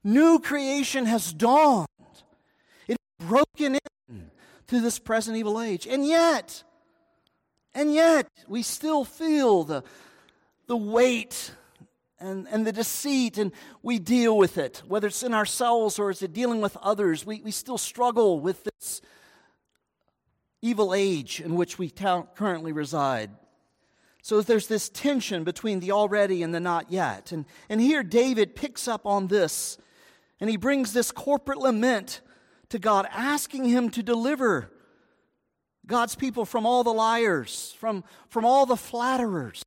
New 0.03 0.39
creation 0.39 1.05
has 1.05 1.33
dawned. 1.33 1.87
It 2.87 2.97
is 2.99 3.27
broken 3.27 3.75
in 4.09 4.31
to 4.67 4.81
this 4.81 4.99
present 4.99 5.37
evil 5.37 5.61
age. 5.61 5.87
And 5.87 6.05
yet, 6.05 6.63
and 7.73 7.93
yet, 7.93 8.27
we 8.47 8.61
still 8.61 9.05
feel 9.05 9.63
the, 9.63 9.83
the 10.67 10.77
weight 10.77 11.51
and, 12.19 12.47
and 12.51 12.67
the 12.67 12.73
deceit, 12.73 13.37
and 13.37 13.51
we 13.81 13.99
deal 13.99 14.37
with 14.37 14.57
it. 14.57 14.83
Whether 14.87 15.07
it's 15.07 15.23
in 15.23 15.33
ourselves 15.33 15.97
or 15.97 16.09
is 16.09 16.21
it 16.21 16.33
dealing 16.33 16.59
with 16.59 16.75
others, 16.77 17.25
we, 17.25 17.41
we 17.41 17.51
still 17.51 17.77
struggle 17.77 18.39
with 18.41 18.65
this 18.65 19.01
evil 20.61 20.93
age 20.93 21.39
in 21.39 21.55
which 21.55 21.77
we 21.77 21.89
currently 21.89 22.71
reside. 22.71 23.31
So 24.21 24.41
there's 24.41 24.67
this 24.67 24.89
tension 24.89 25.43
between 25.43 25.79
the 25.79 25.91
already 25.91 26.43
and 26.43 26.53
the 26.53 26.59
not 26.59 26.91
yet. 26.91 27.31
And, 27.31 27.45
and 27.69 27.79
here 27.79 28.03
David 28.03 28.55
picks 28.55 28.87
up 28.87 29.05
on 29.05 29.27
this, 29.27 29.77
and 30.39 30.49
he 30.49 30.57
brings 30.57 30.93
this 30.93 31.11
corporate 31.11 31.59
lament 31.59 32.21
to 32.69 32.79
God, 32.79 33.07
asking 33.11 33.65
him 33.65 33.89
to 33.91 34.03
deliver 34.03 34.71
God's 35.87 36.15
people 36.15 36.45
from 36.45 36.65
all 36.65 36.83
the 36.83 36.93
liars, 36.93 37.75
from, 37.79 38.03
from 38.27 38.45
all 38.45 38.65
the 38.65 38.77
flatterers, 38.77 39.63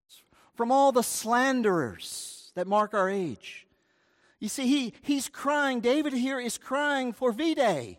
from 0.55 0.71
all 0.71 0.93
the 0.93 1.03
slanderers 1.03 2.53
that 2.55 2.69
mark 2.69 2.95
our 2.95 3.09
age. 3.09 3.67
You 4.39 4.49
see, 4.49 4.67
he, 4.67 4.93
he's 5.03 5.29
crying, 5.29 5.81
David 5.81 6.13
here 6.13 6.39
is 6.39 6.59
crying 6.59 7.13
for 7.13 7.33
V 7.33 7.55
Day, 7.55 7.99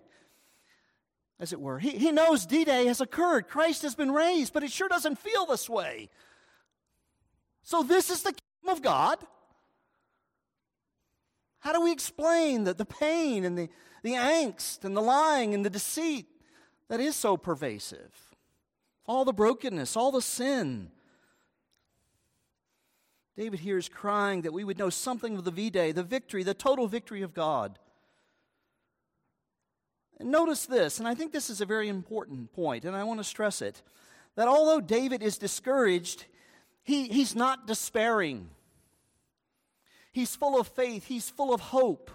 as 1.44 1.54
it 1.54 1.60
were. 1.60 1.78
He, 1.78 1.92
he 1.92 2.12
knows 2.12 2.46
D 2.46 2.64
Day 2.64 2.86
has 2.86 3.02
occurred, 3.02 3.48
Christ 3.48 3.84
has 3.84 3.94
been 3.94 4.12
raised, 4.12 4.54
but 4.54 4.64
it 4.64 4.72
sure 4.72 4.88
doesn't 4.88 5.20
feel 5.20 5.46
this 5.46 5.70
way. 5.70 6.10
So, 7.62 7.84
this 7.84 8.10
is 8.10 8.24
the 8.24 8.32
kingdom 8.32 8.78
of 8.78 8.82
God. 8.82 9.20
How 11.60 11.74
do 11.74 11.82
we 11.82 11.92
explain 11.92 12.64
the, 12.64 12.74
the 12.74 12.86
pain 12.86 13.46
and 13.46 13.58
the, 13.58 13.70
the 14.02 14.14
angst 14.14 14.84
and 14.84 14.98
the 14.98 15.02
lying 15.02 15.54
and 15.54 15.66
the 15.66 15.70
deceit 15.70 16.26
that 16.88 17.00
is 17.00 17.16
so 17.16 17.38
pervasive? 17.38 18.12
All 19.06 19.26
the 19.26 19.34
brokenness, 19.34 19.96
all 19.96 20.12
the 20.12 20.22
sin 20.22 20.90
David 23.36 23.62
here 23.62 23.78
is 23.78 23.90
crying 23.90 24.44
that 24.44 24.54
we 24.54 24.64
would 24.64 24.78
know 24.78 24.92
something 24.92 25.36
of 25.36 25.44
the 25.44 25.52
V 25.52 25.70
Day, 25.70 25.92
the 25.92 26.04
victory, 26.04 26.44
the 26.44 26.54
total 26.54 26.88
victory 26.88 27.24
of 27.24 27.34
God. 27.34 27.80
Notice 30.24 30.66
this, 30.66 31.00
and 31.00 31.08
I 31.08 31.16
think 31.16 31.32
this 31.32 31.50
is 31.50 31.62
a 31.62 31.66
very 31.66 31.90
important 31.90 32.54
point, 32.54 32.86
and 32.86 32.96
I 32.96 33.04
want 33.04 33.20
to 33.20 33.24
stress 33.24 33.62
it 33.62 33.82
that 34.36 34.48
although 34.48 34.82
David 34.82 35.22
is 35.22 35.38
discouraged, 35.38 36.26
he, 36.84 37.08
he's 37.08 37.36
not 37.36 37.68
despairing. 37.68 38.50
He's 40.12 40.36
full 40.36 40.60
of 40.60 40.68
faith, 40.68 41.06
he's 41.06 41.30
full 41.30 41.54
of 41.54 41.62
hope. 41.62 42.12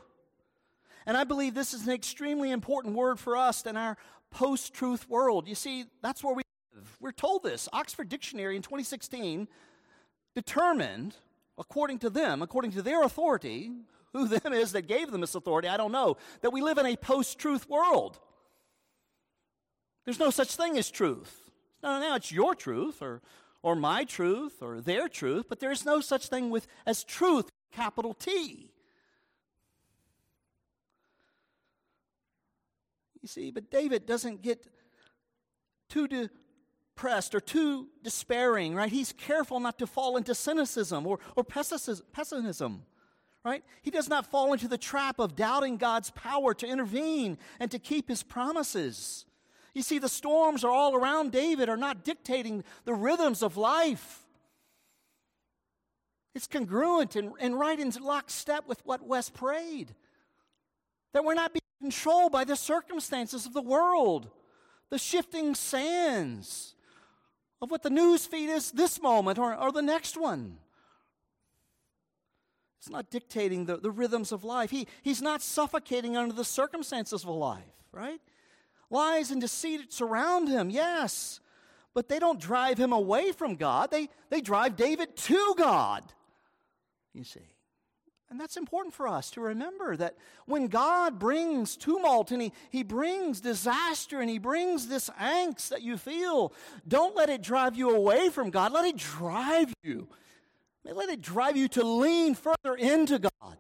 And 1.07 1.17
I 1.17 1.25
believe 1.25 1.55
this 1.55 1.73
is 1.73 1.87
an 1.87 1.93
extremely 1.93 2.51
important 2.51 2.95
word 2.95 3.19
for 3.19 3.37
us 3.37 3.65
in 3.65 3.77
our 3.77 3.97
post 4.31 4.75
truth 4.75 5.09
world. 5.09 5.49
You 5.49 5.55
see, 5.55 5.87
that's 6.03 6.23
where 6.23 6.35
we 6.35 6.43
live. 6.75 6.97
We're 7.01 7.13
told 7.13 7.43
this. 7.43 7.69
Oxford 7.73 8.09
Dictionary 8.09 8.57
in 8.57 8.63
2016 8.63 9.49
determined, 10.35 11.15
according 11.57 12.01
to 12.01 12.11
them, 12.11 12.43
according 12.43 12.73
to 12.73 12.83
their 12.83 13.03
authority, 13.03 13.71
who 14.13 14.29
them 14.29 14.53
is 14.53 14.73
that 14.73 14.87
gave 14.87 15.11
them 15.11 15.21
this 15.21 15.35
authority, 15.35 15.69
I 15.69 15.77
don't 15.77 15.93
know, 15.93 16.17
that 16.41 16.53
we 16.53 16.63
live 16.63 16.79
in 16.79 16.87
a 16.87 16.97
post 16.97 17.39
truth 17.39 17.69
world. 17.69 18.19
There's 20.05 20.19
no 20.19 20.31
such 20.31 20.57
thing 20.57 20.79
as 20.79 20.91
truth. 20.91 21.51
No, 21.83 22.01
no, 22.01 22.15
it's 22.15 22.33
your 22.33 22.55
truth 22.55 23.03
or, 23.03 23.21
or 23.63 23.77
my 23.77 24.05
truth 24.05 24.63
or 24.63 24.81
their 24.81 25.09
truth, 25.09 25.47
but 25.49 25.61
there's 25.61 25.85
no 25.85 26.01
such 26.01 26.29
thing 26.29 26.51
with 26.51 26.67
as 26.87 27.05
truth, 27.05 27.51
capital 27.73 28.15
T. 28.15 28.73
You 33.21 33.29
see, 33.29 33.51
but 33.51 33.71
David 33.71 34.07
doesn't 34.07 34.43
get 34.43 34.67
too 35.89 36.09
depressed 36.09 37.35
or 37.35 37.41
too 37.41 37.89
despairing, 38.03 38.75
right? 38.75 38.91
He's 38.91 39.13
careful 39.13 39.61
not 39.61 39.79
to 39.79 39.87
fall 39.87 40.17
into 40.17 40.35
cynicism 40.35 41.07
or, 41.07 41.19
or 41.37 41.45
pessimism, 41.45 42.85
right? 43.45 43.65
He 43.83 43.91
does 43.91 44.09
not 44.09 44.27
fall 44.27 44.53
into 44.53 44.69
the 44.69 44.79
trap 44.79 45.19
of 45.19 45.37
doubting 45.37 45.77
God's 45.77 46.11
power 46.11 46.55
to 46.55 46.67
intervene 46.67 47.39
and 47.61 47.71
to 47.71 47.79
keep 47.79 48.09
his 48.09 48.23
promises. 48.23 49.25
You 49.75 49.83
see, 49.83 49.99
the 49.99 50.09
storms 50.09 50.65
are 50.65 50.71
all 50.71 50.95
around 50.95 51.33
David, 51.33 51.69
are 51.69 51.77
not 51.77 52.05
dictating 52.05 52.65
the 52.85 52.95
rhythms 52.95 53.43
of 53.43 53.57
life. 53.57 54.27
It's 56.35 56.47
congruent 56.47 57.17
and, 57.17 57.33
and 57.41 57.59
right 57.59 57.79
in 57.79 57.91
lockstep 58.01 58.67
with 58.67 58.85
what 58.85 59.07
Wes 59.07 59.31
prayed. 59.31 59.95
That 61.13 61.25
we're 61.25 61.35
not 61.35 61.53
being 61.53 61.63
controlled 61.81 62.33
by 62.33 62.45
the 62.45 62.57
circumstances 62.57 63.47
of 63.47 63.55
the 63.55 63.63
world, 63.63 64.31
the 64.91 64.99
shifting 64.99 65.55
sands, 65.55 66.75
of 67.61 67.71
what 67.71 67.83
the 67.83 67.91
news 67.91 68.27
feed 68.27 68.51
is 68.51 68.71
this 68.71 69.01
moment 69.01 69.39
or, 69.39 69.55
or 69.55 69.73
the 69.73 69.83
next 69.83 70.17
one. 70.17 70.59
It's 72.79 72.91
not 72.91 73.11
dictating 73.11 73.67
the, 73.67 73.77
the 73.77 73.91
rhythms 73.91 74.33
of 74.33 74.45
life. 74.45 74.71
He, 74.71 74.87
he's 75.03 75.21
not 75.21 75.43
suffocating 75.43 76.17
under 76.17 76.33
the 76.33 76.45
circumstances 76.45 77.25
of 77.25 77.31
life, 77.31 77.63
right? 77.93 78.21
Lies 78.91 79.31
and 79.31 79.41
deceit 79.41 79.93
surround 79.93 80.49
him, 80.49 80.71
yes, 80.71 81.41
but 81.93 82.09
they 82.09 82.19
don't 82.19 82.41
drive 82.41 82.79
him 82.79 82.93
away 82.93 83.33
from 83.33 83.57
God. 83.57 83.91
They, 83.91 84.09
they 84.31 84.41
drive 84.41 84.77
David 84.77 85.17
to 85.17 85.55
God, 85.57 86.05
you 87.13 87.25
see. 87.25 87.41
And 88.31 88.39
that's 88.39 88.59
important 88.59 88.95
for 88.95 89.09
us 89.09 89.31
to 89.33 89.41
remember 89.41 89.97
that 89.97 90.15
when 90.45 90.67
God 90.67 91.19
brings 91.19 91.77
tumult 91.77 92.31
and 92.31 92.43
he, 92.43 92.53
he 92.69 92.83
brings 92.83 93.41
disaster 93.41 94.21
and 94.21 94.29
He 94.29 94.39
brings 94.39 94.87
this 94.87 95.09
angst 95.19 95.71
that 95.71 95.83
you 95.83 95.97
feel, 95.97 96.53
don't 96.87 97.17
let 97.17 97.31
it 97.31 97.43
drive 97.43 97.75
you 97.75 97.91
away 97.91 98.29
from 98.29 98.51
God. 98.51 98.73
Let 98.73 98.85
it 98.85 98.99
drive 98.99 99.73
you. 99.83 100.09
Let 100.93 101.09
it 101.09 101.21
drive 101.21 101.57
you 101.57 101.69
to 101.69 101.85
lean 101.85 102.35
further 102.35 102.75
into 102.77 103.19
God, 103.19 103.59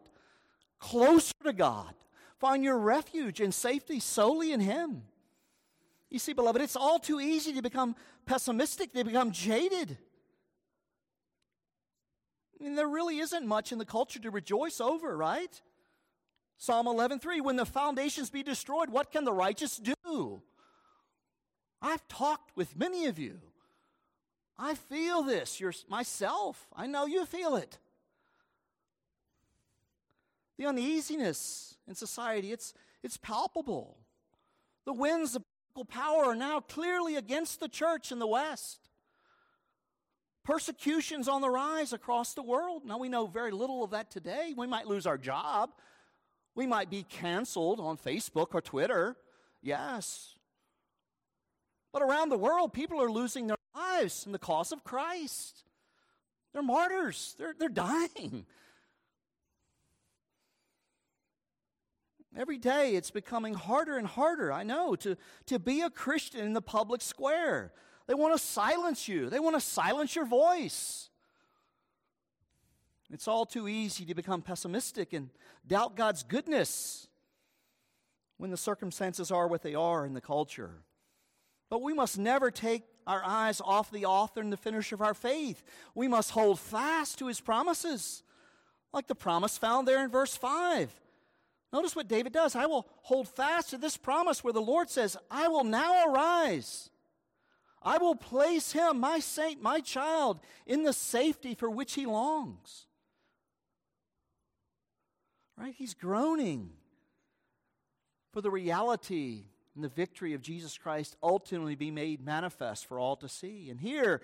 closer 0.79 1.35
to 1.45 1.53
God. 1.53 1.95
Find 2.39 2.63
your 2.63 2.79
refuge 2.79 3.41
and 3.41 3.53
safety 3.53 4.01
solely 4.01 4.53
in 4.53 4.61
Him. 4.61 5.03
You 6.11 6.19
see, 6.19 6.33
beloved, 6.33 6.63
it's 6.63 6.77
all 6.77 6.99
too 6.99 7.21
easy 7.21 7.53
to 7.53 7.63
become 7.63 7.95
pessimistic, 8.25 8.93
to 8.93 9.05
become 9.05 9.33
jaded. 9.33 9.99
I 12.59 12.65
mean, 12.65 12.75
there 12.75 12.89
really 12.89 13.19
isn't 13.19 13.47
much 13.47 13.73
in 13.73 13.79
the 13.79 13.85
culture 13.85 14.19
to 14.21 14.31
rejoice 14.31 14.81
over, 14.81 15.17
right? 15.17 15.61
Psalm 16.57 16.87
11:3 16.87 17.41
When 17.41 17.57
the 17.57 17.67
foundations 17.67 18.31
be 18.31 18.43
destroyed, 18.43 18.91
what 18.91 19.11
can 19.13 19.25
the 19.25 19.33
righteous 19.33 19.77
do? 19.77 20.43
I've 21.81 22.07
talked 22.09 22.57
with 22.57 22.77
many 22.77 23.07
of 23.07 23.19
you. 23.19 23.41
I 24.59 24.75
feel 24.75 25.23
this 25.23 25.61
You're, 25.61 25.75
myself. 25.88 26.67
I 26.75 26.87
know 26.87 27.07
you 27.07 27.25
feel 27.25 27.57
it. 27.57 27.79
The 30.59 30.67
uneasiness 30.67 31.77
in 31.87 31.95
society, 31.95 32.50
it's, 32.50 32.75
it's 33.03 33.17
palpable. 33.17 33.97
The 34.85 34.93
winds 34.93 35.37
of 35.37 35.45
political 35.73 35.85
power 35.85 36.25
are 36.25 36.35
now 36.35 36.61
clearly 36.61 37.15
against 37.15 37.61
the 37.61 37.69
church 37.69 38.11
in 38.11 38.19
the 38.19 38.27
West. 38.27 38.88
Persecution's 40.45 41.29
on 41.29 41.43
the 41.43 41.50
rise 41.50 41.93
across 41.93 42.35
the 42.35 42.43
world. 42.43 42.83
Now, 42.85 42.99
we 42.99 43.09
know 43.09 43.27
very 43.27 43.53
little 43.53 43.85
of 43.85 43.91
that 43.91 44.11
today. 44.11 44.55
We 44.57 44.67
might 44.67 44.87
lose 44.87 45.07
our 45.07 45.19
job. 45.19 45.71
We 46.55 46.67
might 46.67 46.91
be 46.91 47.05
canceled 47.05 47.79
on 47.81 47.99
Facebook 47.99 48.55
or 48.55 48.61
Twitter. 48.61 49.17
Yes. 49.62 50.35
But 51.93 52.03
around 52.03 52.31
the 52.31 52.38
world, 52.38 52.73
people 52.73 53.00
are 53.00 53.11
losing 53.11 53.47
their 53.47 53.58
lives 53.79 54.27
in 54.27 54.33
the 54.33 54.39
cause 54.39 54.73
of 54.73 54.85
Christ. 54.85 55.65
They're 56.53 56.63
martyrs, 56.63 57.35
they're, 57.39 57.55
they're 57.59 57.69
dying. 57.69 58.47
Every 62.37 62.59
day 62.59 62.95
it's 62.95 63.11
becoming 63.11 63.55
harder 63.55 63.97
and 63.97 64.07
harder, 64.07 64.53
I 64.53 64.63
know, 64.63 64.95
to, 64.97 65.17
to 65.47 65.59
be 65.59 65.81
a 65.81 65.91
Christian 65.91 66.41
in 66.41 66.53
the 66.53 66.63
public 66.63 67.01
square. 67.03 67.73
They 68.07 68.15
want 68.15 68.35
to 68.35 68.43
silence 68.43 69.09
you, 69.09 69.29
they 69.29 69.41
want 69.41 69.57
to 69.57 69.61
silence 69.61 70.15
your 70.15 70.27
voice. 70.27 71.11
It's 73.11 73.27
all 73.27 73.47
too 73.47 73.69
easy 73.69 74.05
to 74.05 74.15
become 74.15 74.43
pessimistic 74.43 75.15
and 75.15 75.31
doubt 75.67 75.97
God's 75.97 76.23
goodness 76.23 77.09
when 78.37 78.51
the 78.51 78.57
circumstances 78.57 79.31
are 79.31 79.49
what 79.49 79.63
they 79.63 79.75
are 79.75 80.05
in 80.05 80.13
the 80.13 80.21
culture. 80.21 80.83
But 81.71 81.83
we 81.83 81.95
must 81.95 82.19
never 82.19 82.51
take 82.51 82.83
our 83.09 83.25
eyes 83.25 83.62
off 83.65 83.91
the 83.91 84.05
author 84.05 84.41
and 84.41 84.53
the 84.53 84.57
finisher 84.57 84.95
of 84.95 85.00
our 85.00 85.15
faith. 85.15 85.65
We 85.95 86.07
must 86.07 86.31
hold 86.31 86.61
fast 86.61 87.19
to 87.19 87.27
his 87.27 87.41
promises, 87.41 88.23
like 88.93 89.07
the 89.07 89.15
promise 89.15 89.57
found 89.57 89.88
there 89.88 90.05
in 90.05 90.11
verse 90.11 90.37
5. 90.37 90.93
Notice 91.73 91.97
what 91.97 92.07
David 92.07 92.35
does. 92.35 92.55
I 92.55 92.67
will 92.67 92.87
hold 93.03 93.27
fast 93.29 93.71
to 93.71 93.79
this 93.79 93.97
promise 93.97 94.45
where 94.45 94.53
the 94.53 94.61
Lord 94.61 94.91
says, 94.91 95.17
I 95.31 95.49
will 95.49 95.65
now 95.65 96.07
arise. 96.07 96.91
I 97.83 97.97
will 97.97 98.15
place 98.15 98.73
him, 98.73 99.00
my 99.00 99.21
saint, 99.21 99.62
my 99.62 99.81
child, 99.81 100.41
in 100.67 100.83
the 100.83 100.93
safety 100.93 101.55
for 101.55 101.71
which 101.71 101.95
he 101.95 102.05
longs. 102.05 102.87
Right? 105.57 105.75
He's 105.77 105.95
groaning 105.95 106.71
for 108.33 108.43
the 108.43 108.50
reality 108.50 109.45
and 109.79 109.85
the 109.85 109.89
victory 109.89 110.35
of 110.35 110.43
Jesus 110.43 110.77
Christ 110.77 111.17
ultimately 111.23 111.77
be 111.77 111.93
made 111.93 112.21
manifest 112.21 112.87
for 112.87 112.99
all 112.99 113.15
to 113.15 113.29
see. 113.29 113.71
And 113.71 113.79
here 113.79 114.21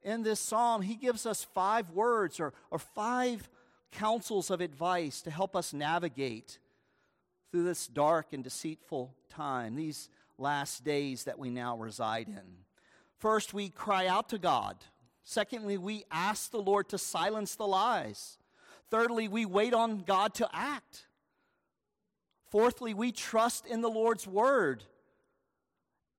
in 0.00 0.22
this 0.22 0.38
psalm, 0.38 0.80
he 0.80 0.94
gives 0.94 1.26
us 1.26 1.42
five 1.42 1.90
words 1.90 2.38
or, 2.38 2.52
or 2.70 2.78
five 2.78 3.50
counsels 3.90 4.48
of 4.48 4.60
advice 4.60 5.20
to 5.22 5.30
help 5.32 5.56
us 5.56 5.72
navigate 5.72 6.60
through 7.50 7.64
this 7.64 7.88
dark 7.88 8.32
and 8.32 8.44
deceitful 8.44 9.12
time, 9.28 9.74
these 9.74 10.08
last 10.38 10.84
days 10.84 11.24
that 11.24 11.36
we 11.36 11.50
now 11.50 11.76
reside 11.76 12.28
in. 12.28 12.58
First, 13.18 13.52
we 13.52 13.70
cry 13.70 14.06
out 14.06 14.28
to 14.28 14.38
God. 14.38 14.76
Secondly, 15.24 15.78
we 15.78 16.04
ask 16.12 16.52
the 16.52 16.62
Lord 16.62 16.88
to 16.90 16.98
silence 16.98 17.56
the 17.56 17.66
lies. 17.66 18.38
Thirdly, 18.88 19.26
we 19.26 19.46
wait 19.46 19.74
on 19.74 20.04
God 20.04 20.32
to 20.34 20.48
act. 20.52 21.08
Fourthly, 22.52 22.94
we 22.94 23.10
trust 23.10 23.66
in 23.66 23.80
the 23.80 23.90
Lord's 23.90 24.28
word. 24.28 24.84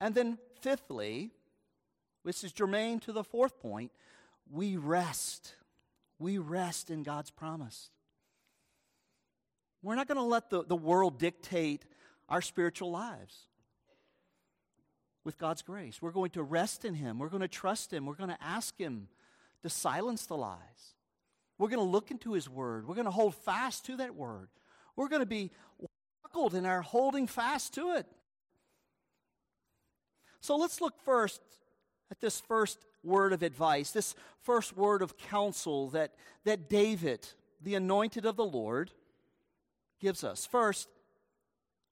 And 0.04 0.13
then, 0.13 0.38
fifthly, 0.60 1.32
which 2.24 2.44
is 2.44 2.52
germane 2.52 3.00
to 3.00 3.13
the 3.13 3.24
fourth 3.24 3.58
point, 3.62 3.89
we 4.52 4.76
rest. 4.76 5.56
We 6.20 6.39
rest 6.39 6.89
in 6.89 7.04
God's 7.04 7.32
promise. 7.32 7.89
We're 9.82 9.96
not 9.96 10.10
going 10.10 10.18
to 10.18 10.22
let 10.22 10.50
the, 10.50 10.66
the 10.66 10.76
world 10.76 11.20
dictate 11.20 11.86
our 12.28 12.42
spiritual 12.42 12.92
lives 12.92 13.48
with 15.24 15.38
God's 15.38 15.62
grace. 15.62 16.02
We're 16.02 16.12
going 16.12 16.32
to 16.32 16.44
rest 16.44 16.84
in 16.84 16.96
Him. 16.96 17.18
We're 17.18 17.30
going 17.30 17.39
to 17.39 17.48
trust 17.48 17.94
Him. 17.94 18.06
We're 18.06 18.16
going 18.16 18.30
to 18.30 18.44
ask 18.44 18.78
Him 18.78 19.08
to 19.62 19.70
silence 19.70 20.26
the 20.26 20.36
lies. 20.36 20.96
We're 21.58 21.70
going 21.70 21.80
to 21.80 21.89
look 21.89 22.12
into 22.12 22.34
His 22.34 22.50
Word. 22.50 22.89
We're 22.89 22.96
going 22.96 23.06
to 23.06 23.12
hold 23.12 23.36
fast 23.36 23.86
to 23.86 23.96
that 23.96 24.16
Word. 24.16 24.50
We're 24.98 25.08
going 25.08 25.22
to 25.22 25.26
be 25.26 25.52
buckled 26.24 26.56
in 26.56 26.66
our 26.66 26.82
holding 26.82 27.26
fast 27.26 27.74
to 27.76 27.92
it. 27.92 28.06
So 30.43 30.58
let's 30.58 30.82
look 30.82 30.99
first 31.06 31.41
at 32.12 32.19
this 32.19 32.41
first 32.41 32.77
word 33.01 33.32
of 33.32 33.43
advice, 33.43 33.91
this 33.91 34.13
first 34.41 34.75
word 34.75 35.01
of 35.01 35.17
counsel 35.17 35.89
that, 35.91 36.15
that 36.43 36.69
David, 36.69 37.25
the 37.62 37.75
anointed 37.75 38.25
of 38.25 38.36
the 38.36 38.43
Lord, 38.43 38.91
gives 40.01 40.21
us. 40.21 40.45
First, 40.45 40.89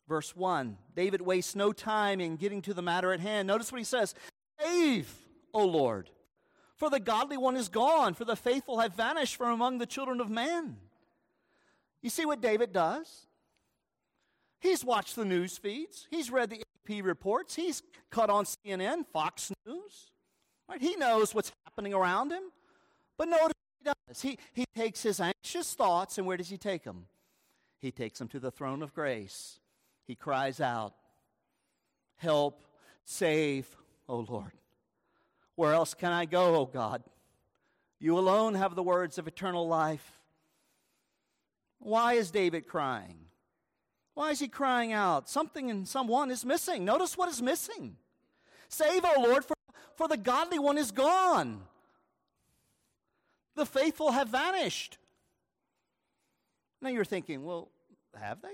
verse 0.06 0.36
1 0.36 0.78
David 0.94 1.22
wastes 1.22 1.56
no 1.56 1.72
time 1.72 2.20
in 2.20 2.36
getting 2.36 2.62
to 2.64 2.74
the 2.74 2.82
matter 2.82 3.14
at 3.14 3.22
hand. 3.22 3.48
Notice 3.48 3.72
what 3.72 3.80
he 3.80 3.86
says 3.86 4.16
Save, 4.60 5.10
O 5.54 5.66
Lord, 5.66 6.10
for 6.76 6.90
the 6.90 7.00
godly 7.00 7.38
one 7.38 7.56
is 7.56 7.70
gone, 7.70 8.14
for 8.16 8.26
the 8.26 8.36
faithful 8.36 8.80
have 8.80 8.96
vanished 8.96 9.38
from 9.38 9.54
among 9.54 9.78
the 9.78 9.86
children 9.86 10.20
of 10.20 10.30
men. 10.30 10.76
You 12.02 12.10
see 12.10 12.26
what 12.26 12.42
David 12.42 12.74
does? 12.74 13.28
He's 14.60 14.84
watched 14.84 15.16
the 15.16 15.24
news 15.24 15.58
feeds, 15.58 16.06
he's 16.12 16.30
read 16.30 16.50
the 16.50 16.64
Reports, 17.00 17.56
he's 17.56 17.82
cut 18.10 18.30
on 18.30 18.46
CNN, 18.46 19.06
Fox 19.14 19.52
News. 19.66 20.12
Right? 20.68 20.82
He 20.82 20.96
knows 20.96 21.34
what's 21.34 21.52
happening 21.66 21.94
around 21.94 22.32
him. 22.32 22.44
But 23.18 23.30
notice 23.30 23.54
he 23.80 23.86
does. 23.86 24.22
He, 24.22 24.38
he 24.54 24.66
takes 24.76 25.04
his 25.04 25.20
anxious 25.20 25.74
thoughts, 25.74 26.18
and 26.18 26.28
where 26.28 26.38
does 26.38 26.50
he 26.50 26.58
take 26.58 26.84
them? 26.84 27.06
He 27.80 27.92
takes 27.92 28.20
them 28.20 28.28
to 28.30 28.40
the 28.40 28.52
throne 28.52 28.82
of 28.84 28.94
grace. 28.94 29.60
He 30.06 30.16
cries 30.16 30.60
out, 30.60 30.94
Help, 32.18 32.64
save, 33.06 33.68
O 34.08 34.26
Lord. 34.28 34.52
Where 35.56 35.74
else 35.74 35.94
can 35.94 36.12
I 36.12 36.26
go, 36.26 36.56
O 36.56 36.66
God? 36.66 37.04
You 38.00 38.18
alone 38.18 38.56
have 38.56 38.76
the 38.76 38.84
words 38.84 39.18
of 39.18 39.28
eternal 39.28 39.68
life. 39.68 40.20
Why 41.80 42.14
is 42.14 42.32
David 42.32 42.68
crying? 42.68 43.18
Why 44.22 44.30
is 44.30 44.40
he 44.40 44.48
crying 44.48 44.94
out? 44.94 45.28
Something 45.28 45.70
in 45.70 45.88
someone 45.88 46.30
is 46.30 46.46
missing. 46.46 46.86
Notice 46.86 47.18
what 47.18 47.28
is 47.28 47.42
missing. 47.42 47.96
Save, 48.70 49.04
O 49.04 49.20
Lord, 49.20 49.44
for, 49.44 49.56
for 49.96 50.08
the 50.08 50.16
godly 50.16 50.60
one 50.60 50.78
is 50.78 50.92
gone. 50.92 51.64
The 53.56 53.66
faithful 53.66 54.12
have 54.12 54.28
vanished. 54.28 55.00
Now 56.84 56.90
you're 56.90 57.04
thinking, 57.04 57.44
well, 57.44 57.70
have 58.16 58.44
they? 58.44 58.54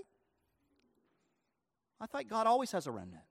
I 2.00 2.06
thought 2.06 2.30
God 2.30 2.48
always 2.48 2.72
has 2.72 2.88
a 2.88 2.92
remnant. 2.92 3.26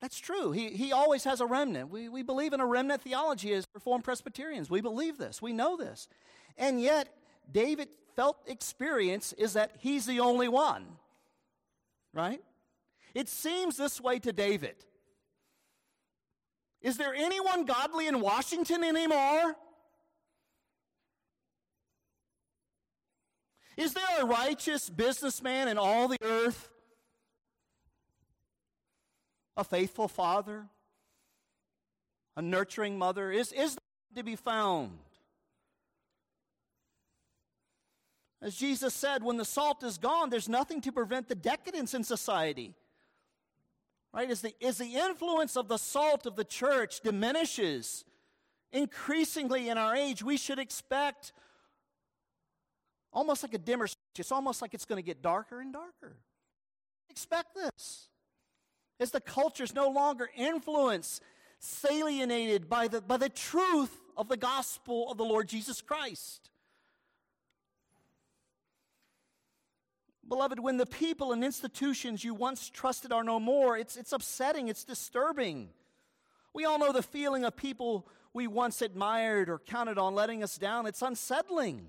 That's 0.00 0.18
true. 0.18 0.50
He, 0.50 0.70
he 0.70 0.92
always 0.92 1.22
has 1.22 1.40
a 1.40 1.46
remnant. 1.46 1.88
We, 1.88 2.08
we 2.08 2.24
believe 2.24 2.52
in 2.52 2.58
a 2.58 2.66
remnant 2.66 3.00
theology 3.00 3.52
as 3.52 3.64
Reformed 3.74 4.02
Presbyterians. 4.02 4.70
We 4.70 4.80
believe 4.80 5.18
this. 5.18 5.40
We 5.40 5.52
know 5.52 5.76
this. 5.76 6.08
And 6.58 6.82
yet, 6.82 7.14
David 7.52 7.90
felt 8.16 8.38
experience 8.46 9.32
is 9.34 9.54
that 9.54 9.72
he's 9.78 10.06
the 10.06 10.20
only 10.20 10.48
one. 10.48 10.84
Right? 12.12 12.40
It 13.14 13.28
seems 13.28 13.76
this 13.76 14.00
way 14.00 14.18
to 14.20 14.32
David. 14.32 14.76
Is 16.82 16.96
there 16.96 17.14
anyone 17.14 17.64
godly 17.64 18.06
in 18.06 18.20
Washington 18.20 18.84
anymore? 18.84 19.56
Is 23.76 23.94
there 23.94 24.04
a 24.20 24.24
righteous 24.24 24.90
businessman 24.90 25.68
in 25.68 25.78
all 25.78 26.08
the 26.08 26.18
earth? 26.22 26.70
A 29.56 29.64
faithful 29.64 30.08
father? 30.08 30.66
A 32.36 32.42
nurturing 32.42 32.98
mother? 32.98 33.30
Is, 33.30 33.52
is 33.52 33.76
to 34.14 34.22
be 34.22 34.36
found? 34.36 34.98
As 38.44 38.54
Jesus 38.54 38.92
said, 38.92 39.22
when 39.22 39.38
the 39.38 39.44
salt 39.44 39.82
is 39.82 39.96
gone, 39.96 40.28
there's 40.28 40.50
nothing 40.50 40.82
to 40.82 40.92
prevent 40.92 41.28
the 41.28 41.34
decadence 41.34 41.94
in 41.94 42.04
society. 42.04 42.74
Right? 44.12 44.30
As 44.30 44.42
the, 44.42 44.54
as 44.62 44.76
the 44.76 44.96
influence 44.96 45.56
of 45.56 45.66
the 45.66 45.78
salt 45.78 46.26
of 46.26 46.36
the 46.36 46.44
church 46.44 47.00
diminishes 47.00 48.04
increasingly 48.70 49.70
in 49.70 49.78
our 49.78 49.96
age, 49.96 50.22
we 50.22 50.36
should 50.36 50.58
expect 50.58 51.32
almost 53.14 53.42
like 53.42 53.54
a 53.54 53.58
dimmer 53.58 53.86
switch. 53.86 53.96
It's 54.18 54.30
almost 54.30 54.60
like 54.60 54.74
it's 54.74 54.84
going 54.84 55.02
to 55.02 55.06
get 55.06 55.22
darker 55.22 55.60
and 55.60 55.72
darker. 55.72 56.18
Expect 57.08 57.54
this. 57.54 58.08
As 59.00 59.10
the 59.10 59.22
culture 59.22 59.64
is 59.64 59.74
no 59.74 59.88
longer 59.88 60.28
influenced, 60.36 61.22
salienated 61.60 62.68
by 62.68 62.88
the, 62.88 63.00
by 63.00 63.16
the 63.16 63.30
truth 63.30 64.02
of 64.18 64.28
the 64.28 64.36
gospel 64.36 65.10
of 65.10 65.16
the 65.16 65.24
Lord 65.24 65.48
Jesus 65.48 65.80
Christ. 65.80 66.50
Beloved, 70.28 70.58
when 70.58 70.78
the 70.78 70.86
people 70.86 71.32
and 71.32 71.44
institutions 71.44 72.24
you 72.24 72.34
once 72.34 72.70
trusted 72.70 73.12
are 73.12 73.24
no 73.24 73.38
more, 73.38 73.76
it's, 73.76 73.96
it's 73.96 74.12
upsetting, 74.12 74.68
it's 74.68 74.84
disturbing. 74.84 75.68
We 76.54 76.64
all 76.64 76.78
know 76.78 76.92
the 76.92 77.02
feeling 77.02 77.44
of 77.44 77.56
people 77.56 78.06
we 78.32 78.46
once 78.46 78.80
admired 78.82 79.48
or 79.48 79.58
counted 79.58 79.98
on 79.98 80.14
letting 80.14 80.42
us 80.42 80.56
down. 80.56 80.86
It's 80.86 81.02
unsettling. 81.02 81.88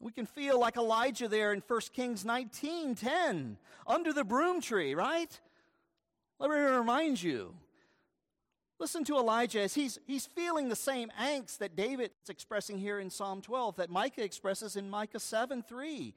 We 0.00 0.12
can 0.12 0.26
feel 0.26 0.58
like 0.60 0.76
Elijah 0.76 1.28
there 1.28 1.52
in 1.52 1.62
1 1.66 1.80
Kings 1.92 2.24
19 2.24 2.94
10, 2.94 3.58
under 3.86 4.12
the 4.12 4.24
broom 4.24 4.60
tree, 4.60 4.94
right? 4.94 5.40
Let 6.38 6.50
me 6.50 6.56
remind 6.56 7.22
you. 7.22 7.54
Listen 8.78 9.04
to 9.04 9.16
Elijah 9.16 9.62
as 9.62 9.74
he's, 9.74 9.98
he's 10.06 10.26
feeling 10.26 10.68
the 10.68 10.76
same 10.76 11.10
angst 11.18 11.58
that 11.58 11.76
David 11.76 12.10
is 12.22 12.28
expressing 12.28 12.78
here 12.78 13.00
in 13.00 13.08
Psalm 13.08 13.40
12, 13.40 13.76
that 13.76 13.88
Micah 13.88 14.22
expresses 14.22 14.76
in 14.76 14.90
Micah 14.90 15.20
7 15.20 15.62
3. 15.62 16.14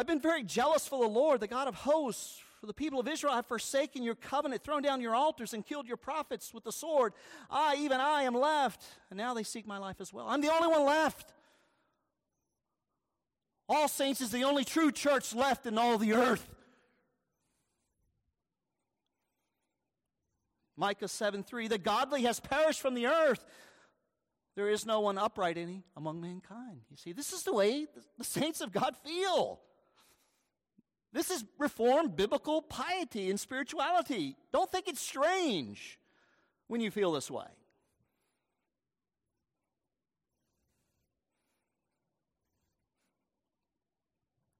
I've 0.00 0.06
been 0.06 0.18
very 0.18 0.42
jealous 0.42 0.88
for 0.88 1.04
the 1.04 1.10
Lord, 1.10 1.40
the 1.40 1.46
God 1.46 1.68
of 1.68 1.74
hosts. 1.74 2.40
For 2.58 2.66
the 2.66 2.72
people 2.72 2.98
of 2.98 3.06
Israel 3.06 3.34
have 3.34 3.44
forsaken 3.44 4.02
your 4.02 4.14
covenant, 4.14 4.64
thrown 4.64 4.80
down 4.80 5.02
your 5.02 5.14
altars, 5.14 5.52
and 5.52 5.64
killed 5.64 5.86
your 5.86 5.98
prophets 5.98 6.54
with 6.54 6.64
the 6.64 6.72
sword. 6.72 7.12
I, 7.50 7.76
even 7.80 8.00
I, 8.00 8.22
am 8.22 8.34
left. 8.34 8.82
And 9.10 9.18
now 9.18 9.34
they 9.34 9.42
seek 9.42 9.66
my 9.66 9.76
life 9.76 9.96
as 10.00 10.10
well. 10.10 10.26
I'm 10.26 10.40
the 10.40 10.50
only 10.50 10.68
one 10.68 10.86
left. 10.86 11.34
All 13.68 13.88
Saints 13.88 14.22
is 14.22 14.30
the 14.30 14.44
only 14.44 14.64
true 14.64 14.90
church 14.90 15.34
left 15.34 15.66
in 15.66 15.76
all 15.76 15.98
the 15.98 16.14
earth. 16.14 16.48
Micah 20.78 21.08
7 21.08 21.44
3 21.44 21.68
The 21.68 21.76
godly 21.76 22.22
has 22.22 22.40
perished 22.40 22.80
from 22.80 22.94
the 22.94 23.06
earth. 23.06 23.44
There 24.56 24.70
is 24.70 24.86
no 24.86 25.00
one 25.00 25.18
upright 25.18 25.58
any 25.58 25.84
among 25.94 26.22
mankind. 26.22 26.80
You 26.90 26.96
see, 26.96 27.12
this 27.12 27.34
is 27.34 27.42
the 27.42 27.52
way 27.52 27.86
the 28.16 28.24
saints 28.24 28.62
of 28.62 28.72
God 28.72 28.96
feel. 29.04 29.60
This 31.12 31.30
is 31.30 31.44
reformed 31.58 32.16
biblical 32.16 32.62
piety 32.62 33.30
and 33.30 33.40
spirituality. 33.40 34.36
Don't 34.52 34.70
think 34.70 34.86
it's 34.86 35.00
strange 35.00 35.98
when 36.68 36.80
you 36.80 36.90
feel 36.90 37.12
this 37.12 37.30
way. 37.30 37.46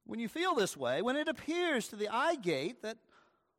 When 0.06 0.18
you 0.18 0.26
feel 0.26 0.56
this 0.56 0.76
way, 0.76 1.02
when 1.02 1.14
it 1.14 1.28
appears 1.28 1.86
to 1.88 1.96
the 1.96 2.08
eye 2.08 2.34
gate 2.34 2.82
that, 2.82 2.96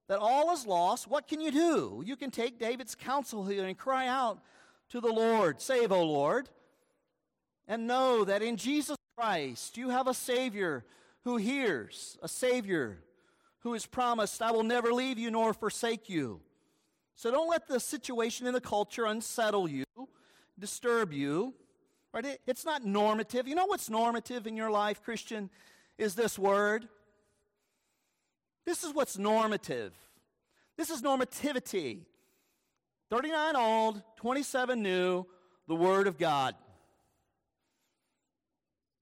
that 0.09 0.19
all 0.19 0.51
is 0.51 0.67
lost, 0.67 1.07
what 1.07 1.25
can 1.25 1.39
you 1.39 1.49
do? 1.49 2.03
You 2.05 2.17
can 2.17 2.29
take 2.29 2.59
David's 2.59 2.93
counsel 2.93 3.45
here 3.45 3.63
and 3.63 3.77
cry 3.77 4.07
out 4.07 4.41
to 4.89 4.99
the 4.99 5.07
Lord, 5.07 5.61
Save, 5.61 5.93
O 5.93 6.03
Lord, 6.03 6.49
and 7.69 7.87
know 7.87 8.25
that 8.25 8.41
in 8.41 8.57
Jesus 8.57 8.97
Christ 9.17 9.77
you 9.77 9.87
have 9.91 10.07
a 10.07 10.13
Savior 10.13 10.83
who 11.23 11.37
hears, 11.37 12.17
a 12.21 12.27
Savior 12.27 12.99
who 13.59 13.73
has 13.73 13.85
promised, 13.85 14.41
I 14.41 14.51
will 14.51 14.63
never 14.63 14.91
leave 14.91 15.19
you 15.19 15.31
nor 15.31 15.53
forsake 15.53 16.09
you. 16.09 16.41
So 17.15 17.29
don't 17.31 17.49
let 17.49 17.67
the 17.67 17.79
situation 17.79 18.47
in 18.47 18.53
the 18.53 18.61
culture 18.61 19.05
unsettle 19.05 19.67
you, 19.67 19.85
disturb 20.57 21.13
you. 21.13 21.53
Right? 22.13 22.25
It, 22.25 22.41
it's 22.47 22.65
not 22.65 22.83
normative. 22.83 23.47
You 23.47 23.55
know 23.55 23.67
what's 23.67 23.89
normative 23.89 24.47
in 24.47 24.57
your 24.57 24.71
life, 24.71 25.01
Christian? 25.03 25.49
Is 25.97 26.15
this 26.15 26.37
word. 26.37 26.87
This 28.65 28.83
is 28.83 28.93
what's 28.93 29.17
normative. 29.17 29.93
This 30.77 30.89
is 30.89 31.01
normativity. 31.01 32.01
39 33.09 33.55
old, 33.55 34.01
27 34.17 34.81
new, 34.81 35.25
the 35.67 35.75
Word 35.75 36.07
of 36.07 36.17
God. 36.17 36.55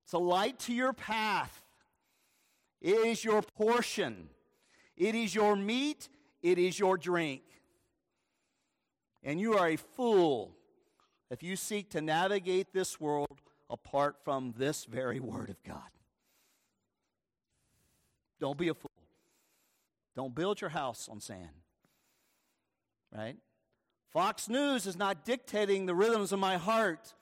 It's 0.03 0.13
a 0.13 0.17
light 0.17 0.60
to 0.62 0.73
your 0.73 0.93
path. 0.93 1.59
It 2.82 3.06
is 3.06 3.24
your 3.24 3.42
portion. 3.42 4.30
It 4.96 5.15
is 5.15 5.36
your 5.36 5.56
meat. 5.56 6.10
It 6.42 6.58
is 6.58 6.80
your 6.80 6.98
drink. 6.98 7.42
And 9.24 9.39
you 9.39 9.58
are 9.58 9.70
a 9.70 9.76
fool 9.76 10.56
if 11.30 11.44
you 11.44 11.56
seek 11.56 11.89
to 11.92 12.02
navigate 12.02 12.74
this 12.74 13.00
world 13.00 13.42
apart 13.70 14.15
from 14.24 14.54
this 14.58 14.86
very 14.86 15.20
Word 15.20 15.50
of 15.50 15.62
God. 15.63 15.89
Don't 18.39 18.58
be 18.58 18.70
a 18.70 18.74
fool. 18.74 18.89
Don't 20.15 20.34
build 20.34 20.62
your 20.62 20.70
house 20.70 21.08
on 21.12 21.20
sand. 21.20 21.50
Right? 23.15 23.38
Fox 24.12 24.50
News 24.50 24.88
is 24.88 24.98
not 24.98 25.26
dictating 25.26 25.86
the 25.86 25.96
rhythms 25.96 26.32
of 26.32 26.39
my 26.39 26.58
heart. 26.58 27.13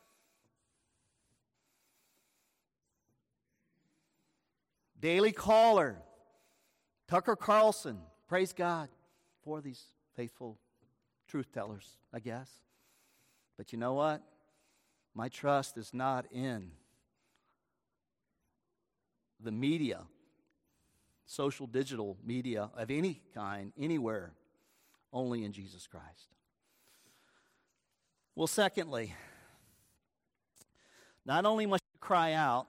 Daily 5.00 5.32
Caller, 5.32 5.98
Tucker 7.08 7.36
Carlson, 7.36 8.00
praise 8.28 8.52
God 8.54 8.90
for 9.44 9.62
these 9.62 9.82
faithful 10.16 10.58
truth 11.28 11.52
tellers, 11.54 11.98
I 12.14 12.20
guess. 12.20 12.50
But 13.58 13.72
you 13.72 13.78
know 13.78 13.94
what? 13.94 14.24
My 15.14 15.30
trust 15.30 15.78
is 15.78 15.94
not 15.94 16.26
in 16.32 16.72
the 19.40 19.52
media, 19.52 20.02
social 21.26 21.68
digital 21.68 22.18
media 22.24 22.72
of 22.76 22.90
any 22.90 23.22
kind, 23.34 23.74
anywhere, 23.78 24.34
only 25.14 25.44
in 25.44 25.52
Jesus 25.52 25.86
Christ. 25.88 26.36
Well, 28.36 28.48
secondly, 28.48 29.14
not 31.26 31.46
only 31.46 31.66
must 31.66 31.84
you 31.94 32.00
cry 32.00 32.34
out, 32.34 32.68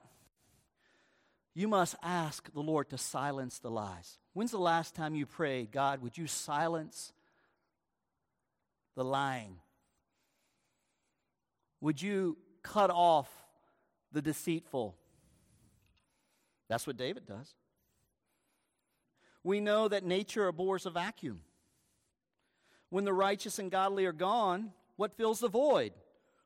you 1.59 1.67
must 1.67 1.95
ask 2.01 2.49
the 2.53 2.61
Lord 2.61 2.89
to 2.91 2.97
silence 2.97 3.59
the 3.59 3.69
lies. 3.69 4.17
When's 4.31 4.51
the 4.51 4.57
last 4.57 4.95
time 4.95 5.13
you 5.13 5.25
prayed, 5.25 5.73
God, 5.73 6.01
would 6.01 6.17
you 6.17 6.25
silence 6.25 7.11
the 8.95 9.03
lying? 9.03 9.57
Would 11.81 12.01
you 12.01 12.37
cut 12.63 12.89
off 12.89 13.29
the 14.13 14.21
deceitful? 14.21 14.95
That's 16.69 16.87
what 16.87 16.95
David 16.95 17.25
does. 17.25 17.53
We 19.43 19.59
know 19.59 19.89
that 19.89 20.05
nature 20.05 20.47
abhors 20.47 20.85
a 20.85 20.89
vacuum. 20.89 21.41
When 22.89 23.03
the 23.03 23.13
righteous 23.13 23.59
and 23.59 23.69
godly 23.69 24.05
are 24.05 24.13
gone, 24.13 24.71
what 24.95 25.17
fills 25.17 25.41
the 25.41 25.49
void? 25.49 25.91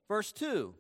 Verse 0.08 0.32
2 0.32 0.74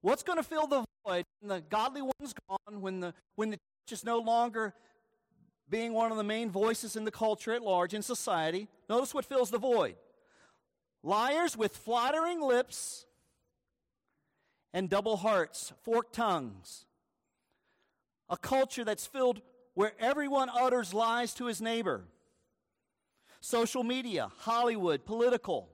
What's 0.00 0.24
going 0.24 0.38
to 0.38 0.42
fill 0.42 0.66
the 0.66 0.84
when 1.02 1.24
the 1.42 1.60
godly 1.60 2.02
one's 2.02 2.34
gone, 2.48 2.80
when 2.80 3.00
the, 3.00 3.14
when 3.36 3.50
the 3.50 3.56
church 3.56 3.98
is 3.98 4.04
no 4.04 4.18
longer 4.18 4.74
being 5.68 5.92
one 5.92 6.10
of 6.10 6.16
the 6.16 6.24
main 6.24 6.50
voices 6.50 6.96
in 6.96 7.04
the 7.04 7.10
culture 7.10 7.52
at 7.52 7.62
large, 7.62 7.94
in 7.94 8.02
society? 8.02 8.68
Notice 8.88 9.14
what 9.14 9.24
fills 9.24 9.50
the 9.50 9.58
void 9.58 9.96
liars 11.02 11.56
with 11.56 11.76
flattering 11.76 12.40
lips 12.40 13.06
and 14.72 14.88
double 14.88 15.16
hearts, 15.16 15.72
forked 15.82 16.14
tongues. 16.14 16.86
A 18.28 18.36
culture 18.36 18.84
that's 18.84 19.06
filled 19.06 19.42
where 19.74 19.92
everyone 19.98 20.48
utters 20.48 20.94
lies 20.94 21.34
to 21.34 21.46
his 21.46 21.60
neighbor. 21.60 22.04
Social 23.40 23.82
media, 23.82 24.30
Hollywood, 24.38 25.04
political, 25.04 25.68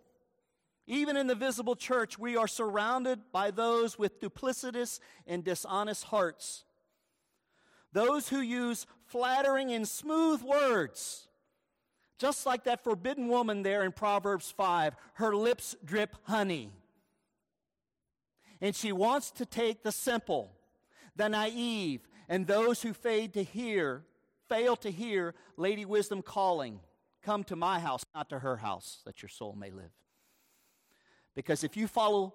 even 0.88 1.18
in 1.18 1.27
the 1.27 1.35
visible 1.35 1.77
church, 1.77 2.18
we 2.18 2.37
are 2.38 2.48
surrounded 2.48 3.20
by 3.31 3.51
those 3.51 3.98
with 3.98 4.20
duplicitous 4.20 5.01
and 5.27 5.44
dishonest 5.44 6.05
hearts. 6.05 6.64
Those 7.92 8.31
who 8.31 8.40
use 8.40 8.87
flattering 9.05 9.70
and 9.70 9.87
smooth 9.87 10.40
words. 10.40 11.29
Just 12.18 12.46
like 12.46 12.64
that 12.64 12.83
forbidden 12.83 13.29
woman 13.29 13.62
there 13.62 13.85
in 13.85 13.92
Proverbs 13.92 14.51
5, 14.51 14.96
her 15.14 15.37
lips 15.37 15.77
drip 15.85 16.16
honey. 16.22 16.72
And 18.62 18.74
she 18.74 18.90
wants 18.90 19.31
to 19.33 19.44
take 19.44 19.83
the 19.83 19.92
simple, 19.92 20.53
the 21.14 21.29
naive, 21.29 22.01
and 22.31 22.46
those 22.46 22.81
who 22.81 22.94
fade 22.94 23.35
to 23.35 23.42
hear, 23.42 24.05
fail 24.48 24.74
to 24.77 24.90
hear 24.90 25.35
Lady 25.59 25.85
Wisdom 25.85 26.22
calling, 26.22 26.81
Come 27.22 27.44
to 27.44 27.57
my 27.57 27.79
house, 27.79 28.05
not 28.14 28.31
to 28.31 28.38
her 28.38 28.57
house, 28.57 29.03
that 29.05 29.20
your 29.20 29.29
soul 29.29 29.55
may 29.55 29.70
live. 29.70 29.90
Because 31.38 31.62
if 31.62 31.77
you 31.77 31.87
follow 31.87 32.35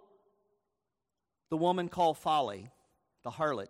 the 1.49 1.57
woman 1.57 1.89
called 1.89 2.17
folly, 2.17 2.69
the 3.23 3.31
harlot, 3.31 3.67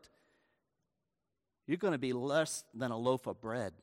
you're 1.65 1.77
going 1.77 1.93
to 1.93 1.97
be 1.97 2.13
less 2.13 2.63
than 2.71 2.91
a 2.91 2.97
loaf 2.99 3.25
of 3.25 3.41
bread. 3.41 3.73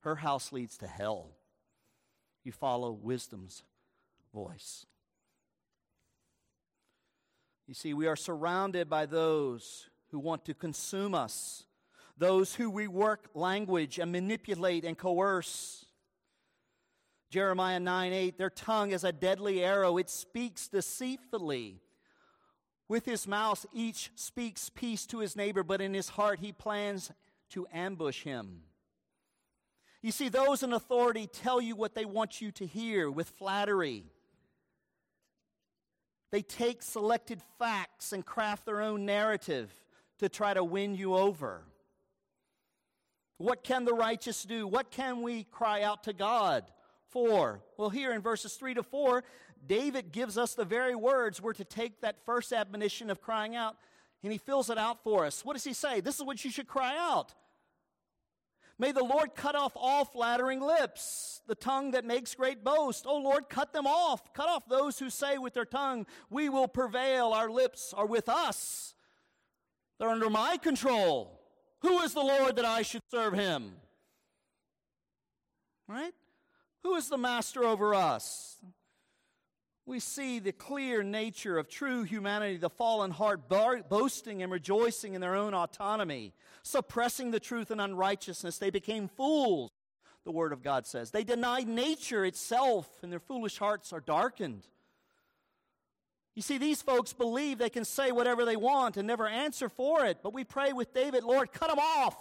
Her 0.00 0.16
house 0.16 0.52
leads 0.52 0.76
to 0.78 0.86
hell. 0.86 1.30
You 2.44 2.52
follow 2.52 2.90
wisdom's 2.90 3.62
voice. 4.34 4.84
You 7.66 7.72
see, 7.72 7.94
we 7.94 8.06
are 8.06 8.14
surrounded 8.14 8.90
by 8.90 9.06
those 9.06 9.88
who 10.10 10.18
want 10.18 10.44
to 10.44 10.52
consume 10.52 11.14
us, 11.14 11.64
those 12.18 12.54
who 12.54 12.68
we 12.68 12.86
work 12.86 13.30
language 13.32 13.98
and 13.98 14.12
manipulate 14.12 14.84
and 14.84 14.98
coerce. 14.98 15.86
Jeremiah 17.30 17.80
9 17.80 18.12
8, 18.12 18.38
their 18.38 18.50
tongue 18.50 18.90
is 18.90 19.04
a 19.04 19.12
deadly 19.12 19.62
arrow, 19.62 19.98
it 19.98 20.08
speaks 20.08 20.68
deceitfully. 20.68 21.80
With 22.88 23.04
his 23.04 23.26
mouth, 23.26 23.66
each 23.74 24.10
speaks 24.14 24.70
peace 24.70 25.04
to 25.06 25.18
his 25.18 25.36
neighbor, 25.36 25.62
but 25.62 25.82
in 25.82 25.92
his 25.92 26.08
heart, 26.08 26.40
he 26.40 26.52
plans 26.52 27.12
to 27.50 27.66
ambush 27.72 28.22
him. 28.22 28.62
You 30.00 30.10
see, 30.10 30.30
those 30.30 30.62
in 30.62 30.72
authority 30.72 31.26
tell 31.26 31.60
you 31.60 31.76
what 31.76 31.94
they 31.94 32.06
want 32.06 32.40
you 32.40 32.50
to 32.52 32.66
hear 32.66 33.10
with 33.10 33.28
flattery. 33.28 34.04
They 36.30 36.40
take 36.40 36.82
selected 36.82 37.42
facts 37.58 38.12
and 38.12 38.24
craft 38.24 38.64
their 38.64 38.80
own 38.80 39.04
narrative 39.04 39.70
to 40.18 40.28
try 40.28 40.54
to 40.54 40.64
win 40.64 40.94
you 40.94 41.14
over. 41.14 41.62
What 43.38 43.64
can 43.64 43.84
the 43.84 43.94
righteous 43.94 44.44
do? 44.44 44.66
What 44.66 44.90
can 44.90 45.22
we 45.22 45.44
cry 45.44 45.82
out 45.82 46.04
to 46.04 46.12
God 46.12 46.64
for? 47.10 47.62
Well, 47.76 47.90
here 47.90 48.12
in 48.12 48.20
verses 48.20 48.54
3 48.54 48.74
to 48.74 48.82
4, 48.82 49.24
David 49.66 50.12
gives 50.12 50.38
us 50.38 50.54
the 50.54 50.64
very 50.64 50.94
words 50.94 51.40
we're 51.40 51.52
to 51.54 51.64
take 51.64 52.00
that 52.00 52.24
first 52.24 52.52
admonition 52.52 53.10
of 53.10 53.20
crying 53.20 53.56
out, 53.56 53.76
and 54.22 54.32
he 54.32 54.38
fills 54.38 54.70
it 54.70 54.78
out 54.78 55.02
for 55.02 55.24
us. 55.24 55.44
What 55.44 55.54
does 55.54 55.64
he 55.64 55.72
say? 55.72 56.00
This 56.00 56.16
is 56.16 56.24
what 56.24 56.44
you 56.44 56.50
should 56.50 56.68
cry 56.68 56.96
out. 56.96 57.34
May 58.80 58.92
the 58.92 59.02
Lord 59.02 59.34
cut 59.34 59.56
off 59.56 59.72
all 59.74 60.04
flattering 60.04 60.60
lips, 60.60 61.42
the 61.48 61.56
tongue 61.56 61.90
that 61.92 62.04
makes 62.04 62.36
great 62.36 62.62
boast. 62.62 63.06
Oh 63.08 63.18
Lord, 63.18 63.48
cut 63.48 63.72
them 63.72 63.88
off. 63.88 64.32
Cut 64.32 64.48
off 64.48 64.68
those 64.68 65.00
who 65.00 65.10
say 65.10 65.36
with 65.36 65.54
their 65.54 65.64
tongue, 65.64 66.06
We 66.30 66.48
will 66.48 66.68
prevail. 66.68 67.32
Our 67.32 67.50
lips 67.50 67.92
are 67.92 68.06
with 68.06 68.28
us. 68.28 68.94
They're 69.98 70.08
under 70.08 70.30
my 70.30 70.58
control. 70.58 71.40
Who 71.80 71.98
is 72.00 72.14
the 72.14 72.20
Lord 72.20 72.54
that 72.56 72.64
I 72.64 72.82
should 72.82 73.02
serve 73.10 73.34
him? 73.34 73.72
Right? 75.88 76.14
Who 76.82 76.94
is 76.94 77.08
the 77.08 77.18
master 77.18 77.64
over 77.64 77.94
us? 77.94 78.56
We 79.86 80.00
see 80.00 80.38
the 80.38 80.52
clear 80.52 81.02
nature 81.02 81.56
of 81.56 81.68
true 81.68 82.02
humanity, 82.02 82.58
the 82.58 82.68
fallen 82.68 83.10
heart 83.10 83.48
boasting 83.48 84.42
and 84.42 84.52
rejoicing 84.52 85.14
in 85.14 85.22
their 85.22 85.34
own 85.34 85.54
autonomy, 85.54 86.34
suppressing 86.62 87.30
the 87.30 87.40
truth 87.40 87.70
and 87.70 87.80
unrighteousness. 87.80 88.58
They 88.58 88.68
became 88.68 89.08
fools, 89.08 89.70
the 90.24 90.30
Word 90.30 90.52
of 90.52 90.62
God 90.62 90.86
says. 90.86 91.10
They 91.10 91.24
denied 91.24 91.68
nature 91.68 92.26
itself, 92.26 92.86
and 93.02 93.10
their 93.10 93.18
foolish 93.18 93.56
hearts 93.56 93.92
are 93.94 94.00
darkened. 94.00 94.66
You 96.34 96.42
see, 96.42 96.58
these 96.58 96.82
folks 96.82 97.14
believe 97.14 97.56
they 97.56 97.70
can 97.70 97.86
say 97.86 98.12
whatever 98.12 98.44
they 98.44 98.56
want 98.56 98.98
and 98.98 99.06
never 99.06 99.26
answer 99.26 99.70
for 99.70 100.04
it. 100.04 100.18
But 100.22 100.34
we 100.34 100.44
pray 100.44 100.74
with 100.74 100.92
David, 100.92 101.24
Lord, 101.24 101.50
cut 101.50 101.70
them 101.70 101.78
off. 101.78 102.14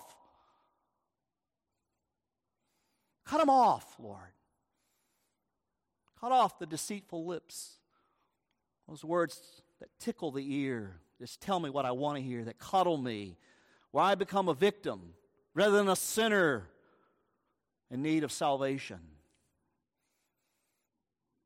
Cut 3.25 3.39
them 3.39 3.49
off, 3.49 3.85
Lord. 3.99 4.31
Cut 6.19 6.31
off 6.31 6.59
the 6.59 6.65
deceitful 6.65 7.25
lips. 7.25 7.73
Those 8.87 9.03
words 9.03 9.61
that 9.79 9.89
tickle 9.99 10.31
the 10.31 10.55
ear, 10.55 10.95
just 11.19 11.41
tell 11.41 11.59
me 11.59 11.69
what 11.69 11.85
I 11.85 11.91
want 11.91 12.17
to 12.17 12.23
hear, 12.23 12.43
that 12.45 12.57
cuddle 12.57 12.97
me, 12.97 13.37
where 13.91 14.03
I 14.03 14.15
become 14.15 14.49
a 14.49 14.53
victim 14.53 15.13
rather 15.53 15.77
than 15.77 15.89
a 15.89 15.95
sinner 15.95 16.67
in 17.91 18.01
need 18.01 18.23
of 18.23 18.31
salvation. 18.31 18.99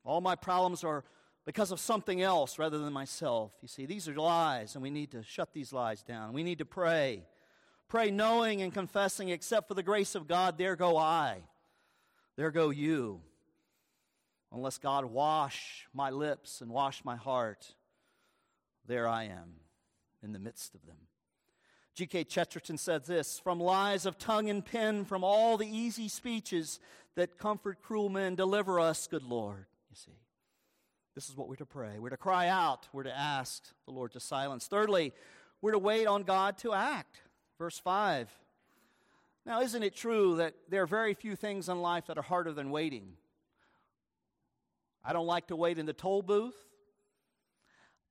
All 0.04 0.22
my 0.22 0.36
problems 0.36 0.84
are 0.84 1.04
because 1.46 1.72
of 1.72 1.80
something 1.80 2.22
else 2.22 2.58
rather 2.58 2.78
than 2.78 2.94
myself. 2.94 3.52
You 3.62 3.68
see, 3.68 3.86
these 3.86 4.08
are 4.08 4.16
lies, 4.16 4.76
and 4.76 4.84
we 4.84 4.90
need 4.90 5.12
to 5.12 5.24
shut 5.24 5.54
these 5.54 5.74
lies 5.74 6.02
down. 6.04 6.34
We 6.34 6.44
need 6.44 6.60
to 6.60 6.66
pray. 6.66 7.26
Pray 7.88 8.10
knowing 8.10 8.62
and 8.62 8.74
confessing, 8.74 9.30
except 9.30 9.68
for 9.68 9.74
the 9.74 9.84
grace 9.84 10.16
of 10.16 10.28
God, 10.28 10.58
there 10.58 10.76
go 10.76 10.98
I. 10.98 11.40
There 12.38 12.52
go 12.52 12.70
you 12.70 13.22
unless 14.52 14.78
God 14.78 15.06
wash 15.06 15.88
my 15.94 16.10
lips 16.10 16.62
and 16.62 16.72
wash 16.72 17.04
my 17.06 17.16
heart, 17.16 17.74
there 18.86 19.08
I 19.08 19.26
am 19.26 19.56
in 20.24 20.34
the 20.34 20.40
midst 20.40 20.76
of 20.76 20.86
them. 20.86 20.98
G.K. 21.94 22.24
Chesterton 22.26 22.78
said 22.78 23.06
this 23.06 23.40
From 23.40 23.60
lies 23.60 24.06
of 24.06 24.18
tongue 24.18 24.50
and 24.50 24.66
pen, 24.66 25.06
from 25.06 25.24
all 25.24 25.58
the 25.58 25.68
easy 25.68 26.08
speeches 26.08 26.80
that 27.16 27.38
comfort 27.38 27.82
cruel 27.82 28.10
men, 28.10 28.36
deliver 28.36 28.80
us, 28.80 29.08
good 29.08 29.24
Lord. 29.24 29.66
You 29.90 29.96
see, 29.96 30.18
this 31.16 31.30
is 31.30 31.36
what 31.36 31.50
we're 31.50 31.56
to 31.56 31.66
pray. 31.66 32.00
We're 32.00 32.10
to 32.10 32.18
cry 32.18 32.48
out, 32.48 32.88
we're 32.94 33.04
to 33.04 33.18
ask 33.18 33.64
the 33.86 33.92
Lord 33.92 34.14
to 34.14 34.20
silence. 34.20 34.68
Thirdly, 34.68 35.14
we're 35.62 35.74
to 35.74 35.80
wait 35.80 36.08
on 36.08 36.24
God 36.24 36.58
to 36.60 36.74
act. 36.74 37.22
Verse 37.58 37.78
5. 37.78 38.30
Now, 39.46 39.62
isn't 39.62 39.84
it 39.84 39.96
true 39.96 40.36
that 40.38 40.54
there 40.70 40.84
are 40.84 40.88
very 40.88 41.14
few 41.14 41.36
things 41.36 41.68
in 41.68 41.82
life 41.82 42.06
that 42.08 42.18
are 42.18 42.24
harder 42.24 42.54
than 42.54 42.70
waiting? 42.70 43.14
I 45.04 45.14
don't 45.14 45.26
like 45.26 45.48
to 45.48 45.56
wait 45.56 45.80
in 45.80 45.86
the 45.86 45.94
toll 45.94 46.22
booth. 46.22 46.56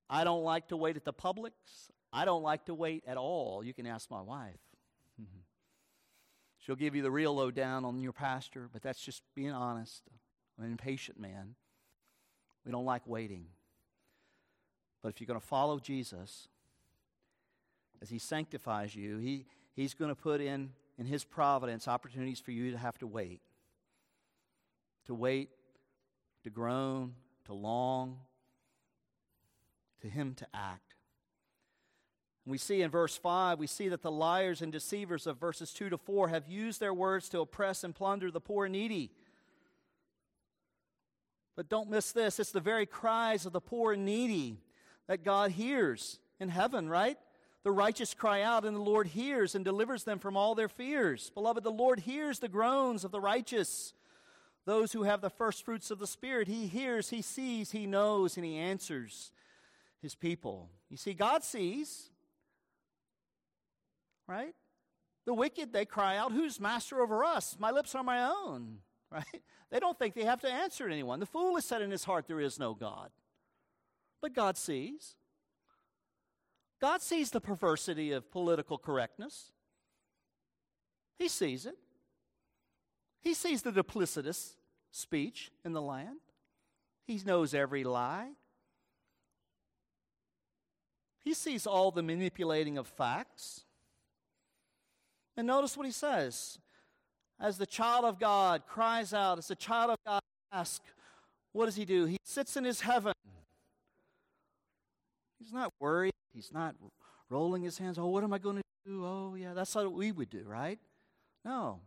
I 0.09 0.23
don't 0.25 0.43
like 0.43 0.67
to 0.69 0.77
wait 0.77 0.97
at 0.97 1.05
the 1.05 1.13
Publix. 1.13 1.51
I 2.11 2.25
don't 2.25 2.43
like 2.43 2.65
to 2.65 2.73
wait 2.73 3.03
at 3.07 3.15
all. 3.15 3.63
You 3.63 3.73
can 3.73 3.87
ask 3.87 4.11
my 4.11 4.21
wife. 4.21 4.59
She'll 6.59 6.75
give 6.75 6.95
you 6.95 7.01
the 7.01 7.11
real 7.11 7.33
lowdown 7.33 7.85
on 7.85 8.01
your 8.01 8.11
pastor, 8.11 8.69
but 8.71 8.81
that's 8.81 9.01
just 9.01 9.23
being 9.35 9.51
honest. 9.51 10.03
I'm 10.57 10.65
an 10.65 10.71
impatient 10.71 11.17
man. 11.17 11.55
We 12.65 12.73
don't 12.73 12.85
like 12.85 13.07
waiting. 13.07 13.45
But 15.01 15.09
if 15.09 15.21
you're 15.21 15.27
going 15.27 15.39
to 15.39 15.45
follow 15.45 15.79
Jesus, 15.79 16.49
as 18.01 18.09
He 18.09 18.19
sanctifies 18.19 18.93
you, 18.93 19.17
he, 19.17 19.45
He's 19.73 19.93
going 19.93 20.09
to 20.09 20.15
put 20.15 20.41
in, 20.41 20.71
in 20.97 21.05
His 21.05 21.23
providence, 21.23 21.87
opportunities 21.87 22.41
for 22.41 22.51
you 22.51 22.71
to 22.71 22.77
have 22.77 22.97
to 22.99 23.07
wait. 23.07 23.41
To 25.07 25.15
wait 25.15 25.49
to 26.43 26.49
groan, 26.49 27.13
to 27.45 27.53
long, 27.53 28.19
to 30.01 30.07
him 30.07 30.33
to 30.35 30.47
act. 30.53 30.95
We 32.45 32.57
see 32.57 32.81
in 32.81 32.89
verse 32.89 33.15
5, 33.15 33.59
we 33.59 33.67
see 33.67 33.89
that 33.89 34.01
the 34.01 34.11
liars 34.11 34.61
and 34.61 34.71
deceivers 34.71 35.27
of 35.27 35.39
verses 35.39 35.71
2 35.73 35.89
to 35.89 35.97
4 35.97 36.29
have 36.29 36.47
used 36.47 36.79
their 36.79 36.93
words 36.93 37.29
to 37.29 37.39
oppress 37.39 37.83
and 37.83 37.93
plunder 37.93 38.31
the 38.31 38.41
poor 38.41 38.65
and 38.65 38.73
needy. 38.73 39.11
But 41.55 41.69
don't 41.69 41.89
miss 41.89 42.11
this 42.11 42.39
it's 42.39 42.51
the 42.51 42.59
very 42.59 42.85
cries 42.85 43.45
of 43.45 43.53
the 43.53 43.61
poor 43.61 43.93
and 43.93 44.05
needy 44.05 44.57
that 45.07 45.23
God 45.23 45.51
hears 45.51 46.19
in 46.39 46.49
heaven, 46.49 46.89
right? 46.89 47.17
The 47.63 47.71
righteous 47.71 48.15
cry 48.15 48.41
out, 48.41 48.65
and 48.65 48.75
the 48.75 48.81
Lord 48.81 49.07
hears 49.07 49.53
and 49.53 49.63
delivers 49.63 50.03
them 50.03 50.17
from 50.17 50.35
all 50.35 50.55
their 50.55 50.67
fears. 50.67 51.29
Beloved, 51.35 51.63
the 51.63 51.69
Lord 51.69 51.99
hears 51.99 52.39
the 52.39 52.49
groans 52.49 53.03
of 53.03 53.11
the 53.11 53.21
righteous 53.21 53.93
those 54.65 54.93
who 54.93 55.03
have 55.03 55.21
the 55.21 55.29
first 55.29 55.65
fruits 55.65 55.91
of 55.91 55.99
the 55.99 56.07
Spirit. 56.07 56.47
He 56.47 56.67
hears, 56.67 57.09
He 57.09 57.21
sees, 57.21 57.71
He 57.71 57.85
knows, 57.85 58.37
and 58.37 58.45
He 58.45 58.57
answers 58.57 59.31
His 60.01 60.15
people. 60.15 60.69
You 60.89 60.97
see, 60.97 61.13
God 61.13 61.43
sees, 61.43 62.09
right? 64.27 64.53
The 65.25 65.33
wicked, 65.33 65.73
they 65.73 65.85
cry 65.85 66.17
out, 66.17 66.31
Who's 66.31 66.59
master 66.59 67.01
over 67.01 67.23
us? 67.23 67.55
My 67.59 67.71
lips 67.71 67.95
are 67.95 68.03
my 68.03 68.23
own, 68.23 68.79
right? 69.11 69.41
They 69.71 69.79
don't 69.79 69.97
think 69.97 70.13
they 70.13 70.25
have 70.25 70.41
to 70.41 70.51
answer 70.51 70.87
to 70.87 70.93
anyone. 70.93 71.19
The 71.19 71.25
fool 71.25 71.55
has 71.55 71.65
said 71.65 71.81
in 71.81 71.91
his 71.91 72.03
heart, 72.03 72.27
There 72.27 72.41
is 72.41 72.59
no 72.59 72.73
God. 72.73 73.09
But 74.21 74.33
God 74.33 74.57
sees. 74.57 75.15
God 76.79 77.01
sees 77.01 77.31
the 77.31 77.41
perversity 77.41 78.11
of 78.11 78.31
political 78.31 78.77
correctness. 78.77 79.51
He 81.17 81.27
sees 81.27 81.65
it. 81.65 81.77
He 83.21 83.33
sees 83.33 83.61
the 83.61 83.71
duplicitous 83.71 84.53
speech 84.91 85.51
in 85.63 85.73
the 85.73 85.81
land. 85.81 86.17
He 87.05 87.21
knows 87.25 87.53
every 87.53 87.83
lie. 87.83 88.29
He 91.23 91.33
sees 91.33 91.67
all 91.67 91.91
the 91.91 92.01
manipulating 92.01 92.77
of 92.77 92.87
facts. 92.87 93.63
And 95.37 95.47
notice 95.47 95.77
what 95.77 95.85
he 95.85 95.91
says. 95.91 96.57
As 97.39 97.57
the 97.57 97.65
child 97.65 98.05
of 98.05 98.19
God 98.19 98.63
cries 98.67 99.13
out, 99.13 99.37
as 99.37 99.47
the 99.47 99.55
child 99.55 99.91
of 99.91 99.97
God 100.05 100.21
asks, 100.51 100.85
what 101.53 101.65
does 101.65 101.75
he 101.75 101.85
do? 101.85 102.05
He 102.05 102.17
sits 102.23 102.57
in 102.57 102.63
his 102.63 102.81
heaven. 102.81 103.13
He's 105.39 105.53
not 105.53 105.71
worried. 105.79 106.13
He's 106.33 106.51
not 106.51 106.75
rolling 107.29 107.63
his 107.63 107.77
hands. 107.77 107.97
Oh, 107.97 108.07
what 108.07 108.23
am 108.23 108.33
I 108.33 108.37
going 108.37 108.57
to 108.57 108.63
do? 108.85 109.05
Oh, 109.05 109.35
yeah, 109.35 109.53
that's 109.53 109.75
not 109.75 109.85
what 109.85 109.93
we 109.93 110.11
would 110.11 110.29
do, 110.29 110.43
right? 110.45 110.79
No. 111.43 111.81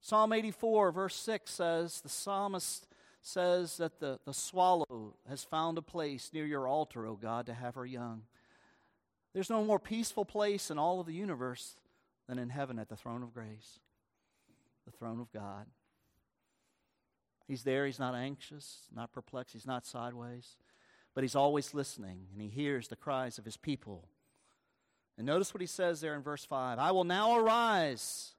Psalm 0.00 0.32
84, 0.32 0.92
verse 0.92 1.14
6 1.16 1.50
says, 1.50 2.00
the 2.00 2.08
psalmist 2.08 2.86
says 3.22 3.76
that 3.76 4.00
the, 4.00 4.18
the 4.24 4.32
swallow 4.32 5.14
has 5.28 5.44
found 5.44 5.76
a 5.76 5.82
place 5.82 6.30
near 6.32 6.46
your 6.46 6.66
altar, 6.66 7.06
O 7.06 7.14
God, 7.14 7.46
to 7.46 7.54
have 7.54 7.74
her 7.74 7.84
young. 7.84 8.22
There's 9.34 9.50
no 9.50 9.62
more 9.62 9.78
peaceful 9.78 10.24
place 10.24 10.70
in 10.70 10.78
all 10.78 11.00
of 11.00 11.06
the 11.06 11.12
universe 11.12 11.76
than 12.28 12.38
in 12.38 12.48
heaven 12.48 12.78
at 12.78 12.88
the 12.88 12.96
throne 12.96 13.22
of 13.22 13.34
grace, 13.34 13.80
the 14.86 14.90
throne 14.90 15.20
of 15.20 15.30
God. 15.32 15.66
He's 17.46 17.62
there, 17.62 17.84
he's 17.84 17.98
not 17.98 18.14
anxious, 18.14 18.82
not 18.94 19.12
perplexed, 19.12 19.52
he's 19.52 19.66
not 19.66 19.84
sideways, 19.84 20.56
but 21.14 21.24
he's 21.24 21.34
always 21.34 21.74
listening 21.74 22.28
and 22.32 22.40
he 22.40 22.48
hears 22.48 22.88
the 22.88 22.96
cries 22.96 23.38
of 23.38 23.44
his 23.44 23.56
people. 23.56 24.08
And 25.18 25.26
notice 25.26 25.52
what 25.52 25.60
he 25.60 25.66
says 25.66 26.00
there 26.00 26.14
in 26.14 26.22
verse 26.22 26.44
5 26.44 26.78
I 26.78 26.92
will 26.92 27.04
now 27.04 27.36
arise 27.36 28.34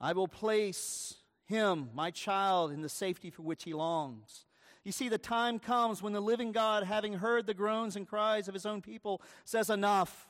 I 0.00 0.12
will 0.12 0.28
place 0.28 1.14
him, 1.46 1.90
my 1.94 2.10
child, 2.10 2.72
in 2.72 2.82
the 2.82 2.88
safety 2.88 3.30
for 3.30 3.42
which 3.42 3.64
he 3.64 3.74
longs. 3.74 4.46
You 4.84 4.92
see, 4.92 5.08
the 5.08 5.18
time 5.18 5.58
comes 5.58 6.02
when 6.02 6.12
the 6.12 6.20
living 6.20 6.52
God, 6.52 6.84
having 6.84 7.14
heard 7.14 7.46
the 7.46 7.54
groans 7.54 7.96
and 7.96 8.06
cries 8.06 8.48
of 8.48 8.54
his 8.54 8.66
own 8.66 8.82
people, 8.82 9.22
says, 9.44 9.70
Enough. 9.70 10.28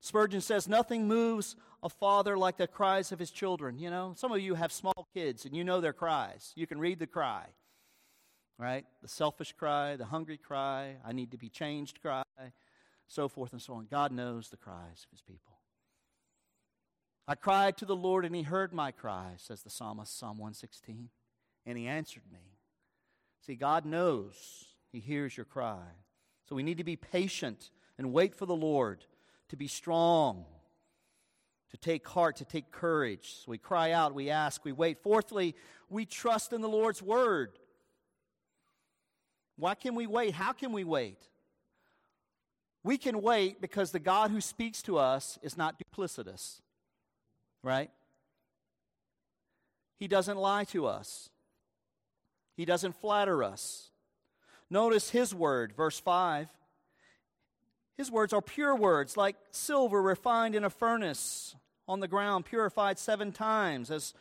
Spurgeon 0.00 0.40
says, 0.40 0.68
Nothing 0.68 1.06
moves 1.06 1.56
a 1.82 1.88
father 1.88 2.38
like 2.38 2.56
the 2.56 2.66
cries 2.66 3.12
of 3.12 3.18
his 3.18 3.30
children. 3.30 3.78
You 3.78 3.90
know, 3.90 4.14
some 4.16 4.32
of 4.32 4.40
you 4.40 4.54
have 4.54 4.72
small 4.72 5.08
kids 5.12 5.44
and 5.44 5.54
you 5.54 5.64
know 5.64 5.80
their 5.80 5.92
cries. 5.92 6.52
You 6.56 6.66
can 6.66 6.78
read 6.78 6.98
the 6.98 7.06
cry, 7.06 7.46
right? 8.58 8.86
The 9.02 9.08
selfish 9.08 9.52
cry, 9.52 9.96
the 9.96 10.06
hungry 10.06 10.38
cry, 10.38 10.96
I 11.04 11.12
need 11.12 11.30
to 11.32 11.38
be 11.38 11.50
changed 11.50 12.00
cry, 12.00 12.22
so 13.06 13.28
forth 13.28 13.52
and 13.52 13.60
so 13.60 13.74
on. 13.74 13.86
God 13.90 14.12
knows 14.12 14.48
the 14.48 14.56
cries 14.56 15.04
of 15.04 15.10
his 15.10 15.20
people. 15.20 15.55
I 17.28 17.34
cried 17.34 17.76
to 17.78 17.84
the 17.84 17.96
Lord 17.96 18.24
and 18.24 18.34
he 18.34 18.42
heard 18.42 18.72
my 18.72 18.92
cry, 18.92 19.32
says 19.36 19.62
the 19.62 19.70
psalmist, 19.70 20.16
Psalm 20.16 20.38
116, 20.38 21.08
and 21.64 21.78
he 21.78 21.86
answered 21.86 22.22
me. 22.32 22.58
See, 23.44 23.56
God 23.56 23.84
knows 23.84 24.66
he 24.92 25.00
hears 25.00 25.36
your 25.36 25.46
cry. 25.46 25.84
So 26.48 26.54
we 26.54 26.62
need 26.62 26.78
to 26.78 26.84
be 26.84 26.96
patient 26.96 27.70
and 27.98 28.12
wait 28.12 28.34
for 28.34 28.46
the 28.46 28.54
Lord 28.54 29.04
to 29.48 29.56
be 29.56 29.66
strong, 29.66 30.44
to 31.70 31.76
take 31.76 32.06
heart, 32.06 32.36
to 32.36 32.44
take 32.44 32.70
courage. 32.70 33.34
So 33.44 33.50
we 33.50 33.58
cry 33.58 33.90
out, 33.90 34.14
we 34.14 34.30
ask, 34.30 34.64
we 34.64 34.72
wait. 34.72 35.02
Fourthly, 35.02 35.56
we 35.88 36.04
trust 36.04 36.52
in 36.52 36.60
the 36.60 36.68
Lord's 36.68 37.02
word. 37.02 37.58
Why 39.56 39.74
can 39.74 39.94
we 39.94 40.06
wait? 40.06 40.34
How 40.34 40.52
can 40.52 40.72
we 40.72 40.84
wait? 40.84 41.18
We 42.84 42.98
can 42.98 43.20
wait 43.20 43.60
because 43.60 43.90
the 43.90 43.98
God 43.98 44.30
who 44.30 44.40
speaks 44.40 44.80
to 44.82 44.98
us 44.98 45.40
is 45.42 45.56
not 45.56 45.76
duplicitous, 45.80 46.60
right? 47.66 47.90
He 49.98 50.06
doesn't 50.06 50.38
lie 50.38 50.64
to 50.64 50.86
us, 50.86 51.30
He 52.56 52.64
doesn't 52.64 53.00
flatter 53.00 53.42
us. 53.42 53.90
Notice 54.70 55.10
His 55.10 55.34
word, 55.34 55.74
verse 55.76 55.98
5. 55.98 56.48
His 57.96 58.10
words 58.10 58.32
are 58.32 58.42
pure 58.42 58.76
words, 58.76 59.16
like 59.16 59.36
silver 59.50 60.02
refined 60.02 60.54
in 60.54 60.64
a 60.64 60.70
furnace 60.70 61.56
on 61.88 62.00
the 62.00 62.08
ground, 62.08 62.44
purified 62.44 62.98
seven 62.98 63.32
times, 63.32 63.90
as 63.90 64.12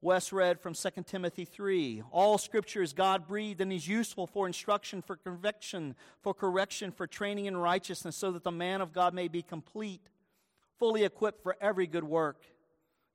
Wes 0.00 0.32
read 0.32 0.60
from 0.60 0.74
2 0.74 0.90
Timothy 1.04 1.44
3. 1.44 2.04
All 2.12 2.38
scripture 2.38 2.82
is 2.82 2.92
God 2.92 3.26
breathed 3.26 3.60
and 3.60 3.72
is 3.72 3.88
useful 3.88 4.28
for 4.28 4.46
instruction, 4.46 5.02
for 5.02 5.16
conviction, 5.16 5.96
for 6.22 6.32
correction, 6.32 6.92
for 6.92 7.08
training 7.08 7.46
in 7.46 7.56
righteousness, 7.56 8.16
so 8.16 8.30
that 8.30 8.44
the 8.44 8.52
man 8.52 8.80
of 8.80 8.92
God 8.92 9.14
may 9.14 9.26
be 9.26 9.42
complete, 9.42 10.08
fully 10.78 11.04
equipped 11.04 11.42
for 11.42 11.56
every 11.60 11.86
good 11.86 12.04
work. 12.04 12.42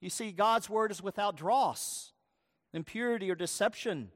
You 0.02 0.10
see, 0.10 0.32
God's 0.32 0.70
word 0.70 0.92
is 0.92 1.02
without 1.02 1.38
dross, 1.38 2.12
impurity, 2.74 3.32
or 3.32 3.36
deception. 3.36 4.12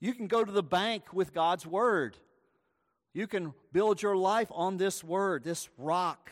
You 0.00 0.14
can 0.14 0.26
go 0.26 0.44
to 0.44 0.52
the 0.52 0.62
bank 0.62 1.12
with 1.12 1.32
God's 1.32 1.66
word. 1.66 2.16
You 3.14 3.26
can 3.26 3.54
build 3.72 4.02
your 4.02 4.16
life 4.16 4.48
on 4.50 4.76
this 4.76 5.02
word, 5.02 5.44
this 5.44 5.68
rock. 5.78 6.30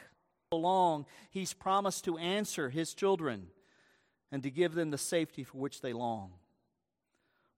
Along, 0.52 1.06
He's 1.30 1.52
promised 1.52 2.04
to 2.06 2.18
answer 2.18 2.70
His 2.70 2.92
children 2.92 3.46
and 4.32 4.42
to 4.42 4.50
give 4.50 4.74
them 4.74 4.90
the 4.90 4.98
safety 4.98 5.44
for 5.44 5.58
which 5.58 5.80
they 5.80 5.92
long. 5.92 6.32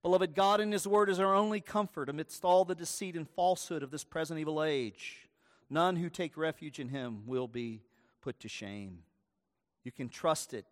Beloved, 0.03 0.35
God 0.35 0.61
in 0.61 0.73
His 0.73 0.87
Word 0.87 1.09
is 1.09 1.21
our 1.21 1.35
only 1.35 1.61
comfort 1.61 2.09
amidst 2.09 2.45
all 2.45 2.65
the 2.65 2.75
deceit 2.75 3.15
and 3.15 3.29
falsehood 3.31 3.83
of 3.83 3.91
this 3.91 4.05
present 4.05 4.41
evil 4.41 4.63
age. 4.63 5.29
None 5.71 5.97
who 5.97 6.11
take 6.11 6.37
refuge 6.37 6.79
in 6.79 6.89
Him 6.89 7.23
will 7.25 7.49
be 7.49 7.83
put 8.23 8.41
to 8.41 8.49
shame. 8.49 9.01
You 9.85 9.93
can 9.93 10.09
trust 10.09 10.55
it 10.55 10.65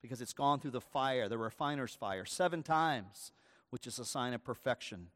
because 0.00 0.20
it's 0.20 0.32
gone 0.32 0.60
through 0.60 0.70
the 0.70 0.80
fire, 0.80 1.28
the 1.28 1.38
refiner's 1.38 1.94
fire, 1.94 2.24
seven 2.24 2.62
times, 2.62 3.32
which 3.70 3.86
is 3.86 3.98
a 3.98 4.04
sign 4.04 4.32
of 4.34 4.44
perfection. 4.44 5.08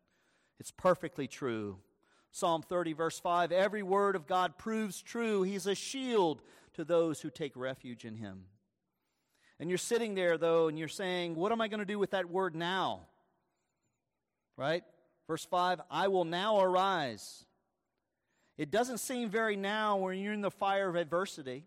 It's 0.59 0.71
perfectly 0.71 1.29
true. 1.29 1.79
Psalm 2.33 2.63
30, 2.63 2.93
verse 2.93 3.19
5 3.19 3.53
Every 3.53 3.83
word 3.83 4.17
of 4.17 4.27
God 4.27 4.59
proves 4.59 5.01
true. 5.01 5.43
He's 5.43 5.67
a 5.67 5.75
shield 5.75 6.43
to 6.75 6.85
those 6.85 7.21
who 7.21 7.31
take 7.31 7.57
refuge 7.57 8.05
in 8.05 8.17
him. 8.17 8.45
And 9.61 9.69
you're 9.69 9.79
sitting 9.79 10.15
there, 10.15 10.39
though, 10.39 10.69
and 10.69 10.79
you're 10.79 10.89
saying, 10.89 11.35
What 11.35 11.53
am 11.53 11.61
I 11.61 11.69
going 11.69 11.81
to 11.81 11.87
do 11.87 11.99
with 11.99 12.11
that 12.11 12.29
word 12.29 12.55
now? 12.55 13.07
Right? 14.57 14.85
Verse 15.27 15.45
5 15.45 15.81
I 15.91 16.09
will 16.09 16.25
now 16.25 16.61
arise. 16.61 17.45
It 18.59 18.73
doesn't 18.73 18.99
seem 18.99 19.31
very 19.31 19.55
now 19.55 19.97
when 19.97 20.19
you're 20.19 20.33
in 20.33 20.41
the 20.41 20.51
fire 20.51 20.89
of 20.89 20.97
adversity. 20.97 21.65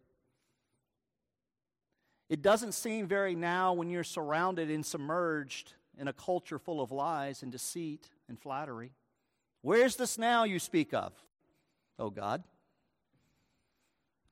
It 2.29 2.41
doesn't 2.41 2.73
seem 2.73 3.07
very 3.07 3.33
now 3.33 3.73
when 3.73 3.89
you're 3.89 4.03
surrounded 4.03 4.69
and 4.69 4.85
submerged 4.85 5.73
in 5.97 6.09
a 6.09 6.13
culture 6.13 6.59
full 6.59 6.81
of 6.81 6.91
lies 6.91 7.43
and 7.43 7.51
deceit 7.51 8.09
and 8.27 8.37
flattery. 8.37 8.91
Where's 9.61 9.95
this 9.95 10.17
now 10.17 10.43
you 10.43 10.59
speak 10.59 10.93
of? 10.93 11.13
Oh, 11.97 12.09
God. 12.09 12.43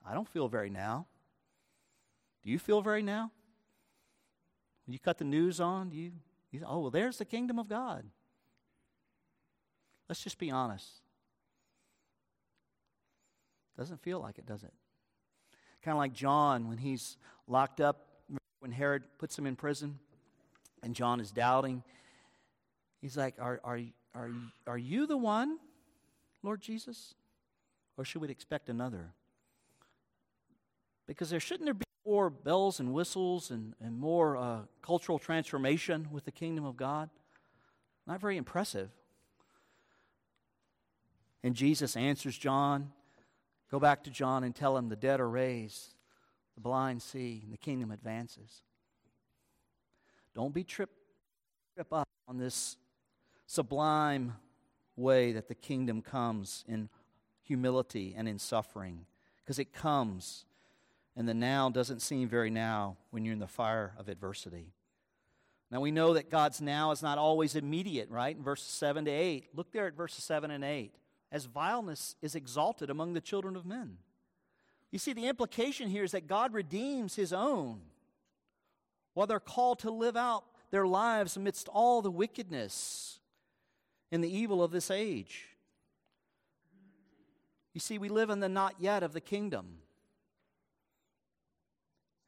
I 0.05 0.13
don't 0.13 0.27
feel 0.27 0.47
very 0.47 0.69
now. 0.69 1.05
Do 2.43 2.51
you 2.51 2.59
feel 2.59 2.81
very 2.81 3.03
now? 3.03 3.31
When 4.85 4.93
you 4.93 4.99
cut 4.99 5.17
the 5.17 5.25
news 5.25 5.59
on, 5.59 5.89
do 5.89 5.97
you, 5.97 6.11
you 6.51 6.61
oh, 6.65 6.79
well, 6.79 6.91
there's 6.91 7.17
the 7.17 7.25
kingdom 7.25 7.59
of 7.59 7.69
God. 7.69 8.05
Let's 10.07 10.23
just 10.23 10.39
be 10.39 10.51
honest. 10.51 10.89
Doesn't 13.79 14.01
feel 14.01 14.19
like 14.19 14.37
it, 14.37 14.45
does 14.45 14.63
it? 14.63 14.73
Kind 15.83 15.93
of 15.93 15.99
like 15.99 16.11
John 16.11 16.67
when 16.67 16.77
he's 16.77 17.15
locked 17.47 17.79
up, 17.79 18.07
when 18.59 18.73
Herod 18.73 19.03
puts 19.17 19.39
him 19.39 19.45
in 19.45 19.55
prison, 19.55 19.99
and 20.83 20.93
John 20.93 21.21
is 21.21 21.31
doubting. 21.31 21.81
He's 22.99 23.15
like, 23.15 23.35
Are, 23.39 23.61
are, 23.63 23.79
are, 24.13 24.31
are 24.67 24.77
you 24.77 25.07
the 25.07 25.15
one, 25.15 25.59
Lord 26.43 26.59
Jesus? 26.59 27.13
Or 27.95 28.03
should 28.03 28.21
we 28.21 28.27
expect 28.27 28.67
another? 28.67 29.13
Because 31.07 31.29
there 31.29 31.39
shouldn't 31.39 31.65
there 31.65 31.73
be 31.73 31.85
more 32.05 32.29
bells 32.29 32.81
and 32.81 32.91
whistles 32.91 33.49
and, 33.49 33.75
and 33.79 33.97
more 33.97 34.35
uh, 34.35 34.59
cultural 34.81 35.19
transformation 35.19 36.09
with 36.11 36.25
the 36.25 36.31
kingdom 36.31 36.65
of 36.65 36.75
God? 36.75 37.09
Not 38.05 38.19
very 38.19 38.35
impressive. 38.35 38.89
And 41.45 41.55
Jesus 41.55 41.95
answers 41.95 42.37
John. 42.37 42.91
Go 43.69 43.79
back 43.79 44.03
to 44.03 44.09
John 44.09 44.43
and 44.43 44.55
tell 44.55 44.75
him 44.75 44.89
the 44.89 44.95
dead 44.95 45.19
are 45.19 45.29
raised, 45.29 45.95
the 46.55 46.61
blind 46.61 47.01
see, 47.01 47.41
and 47.43 47.53
the 47.53 47.57
kingdom 47.57 47.91
advances. 47.91 48.63
Don't 50.33 50.53
be 50.53 50.63
tripped 50.63 50.93
trip 51.75 51.93
up 51.93 52.07
on 52.27 52.37
this 52.37 52.77
sublime 53.45 54.33
way 54.95 55.31
that 55.31 55.47
the 55.47 55.55
kingdom 55.55 56.01
comes 56.01 56.65
in 56.67 56.89
humility 57.43 58.13
and 58.17 58.27
in 58.27 58.37
suffering, 58.37 59.05
because 59.37 59.59
it 59.59 59.71
comes, 59.71 60.45
and 61.15 61.27
the 61.27 61.33
now 61.33 61.69
doesn't 61.69 62.01
seem 62.01 62.27
very 62.27 62.49
now 62.49 62.97
when 63.11 63.23
you're 63.23 63.33
in 63.33 63.39
the 63.39 63.47
fire 63.47 63.93
of 63.97 64.09
adversity. 64.09 64.73
Now 65.71 65.79
we 65.79 65.91
know 65.91 66.15
that 66.15 66.29
God's 66.29 66.59
now 66.59 66.91
is 66.91 67.01
not 67.01 67.17
always 67.17 67.55
immediate, 67.55 68.09
right? 68.09 68.35
In 68.35 68.43
verses 68.43 68.67
7 68.67 69.05
to 69.05 69.11
8. 69.11 69.49
Look 69.55 69.71
there 69.71 69.87
at 69.87 69.93
verses 69.93 70.23
7 70.23 70.51
and 70.51 70.63
8. 70.63 70.93
As 71.31 71.45
vileness 71.45 72.15
is 72.21 72.35
exalted 72.35 72.89
among 72.89 73.13
the 73.13 73.21
children 73.21 73.55
of 73.55 73.65
men. 73.65 73.97
You 74.91 74.99
see, 74.99 75.13
the 75.13 75.27
implication 75.27 75.89
here 75.89 76.03
is 76.03 76.11
that 76.11 76.27
God 76.27 76.53
redeems 76.53 77.15
his 77.15 77.31
own 77.31 77.81
while 79.13 79.27
they're 79.27 79.39
called 79.39 79.79
to 79.79 79.91
live 79.91 80.17
out 80.17 80.43
their 80.71 80.87
lives 80.87 81.37
amidst 81.37 81.67
all 81.67 82.01
the 82.01 82.11
wickedness 82.11 83.19
and 84.11 84.23
the 84.23 84.35
evil 84.35 84.63
of 84.63 84.71
this 84.71 84.89
age. 84.89 85.47
You 87.73 87.79
see, 87.79 87.97
we 87.97 88.09
live 88.09 88.29
in 88.29 88.39
the 88.39 88.49
not 88.49 88.75
yet 88.79 89.03
of 89.03 89.13
the 89.13 89.21
kingdom. 89.21 89.77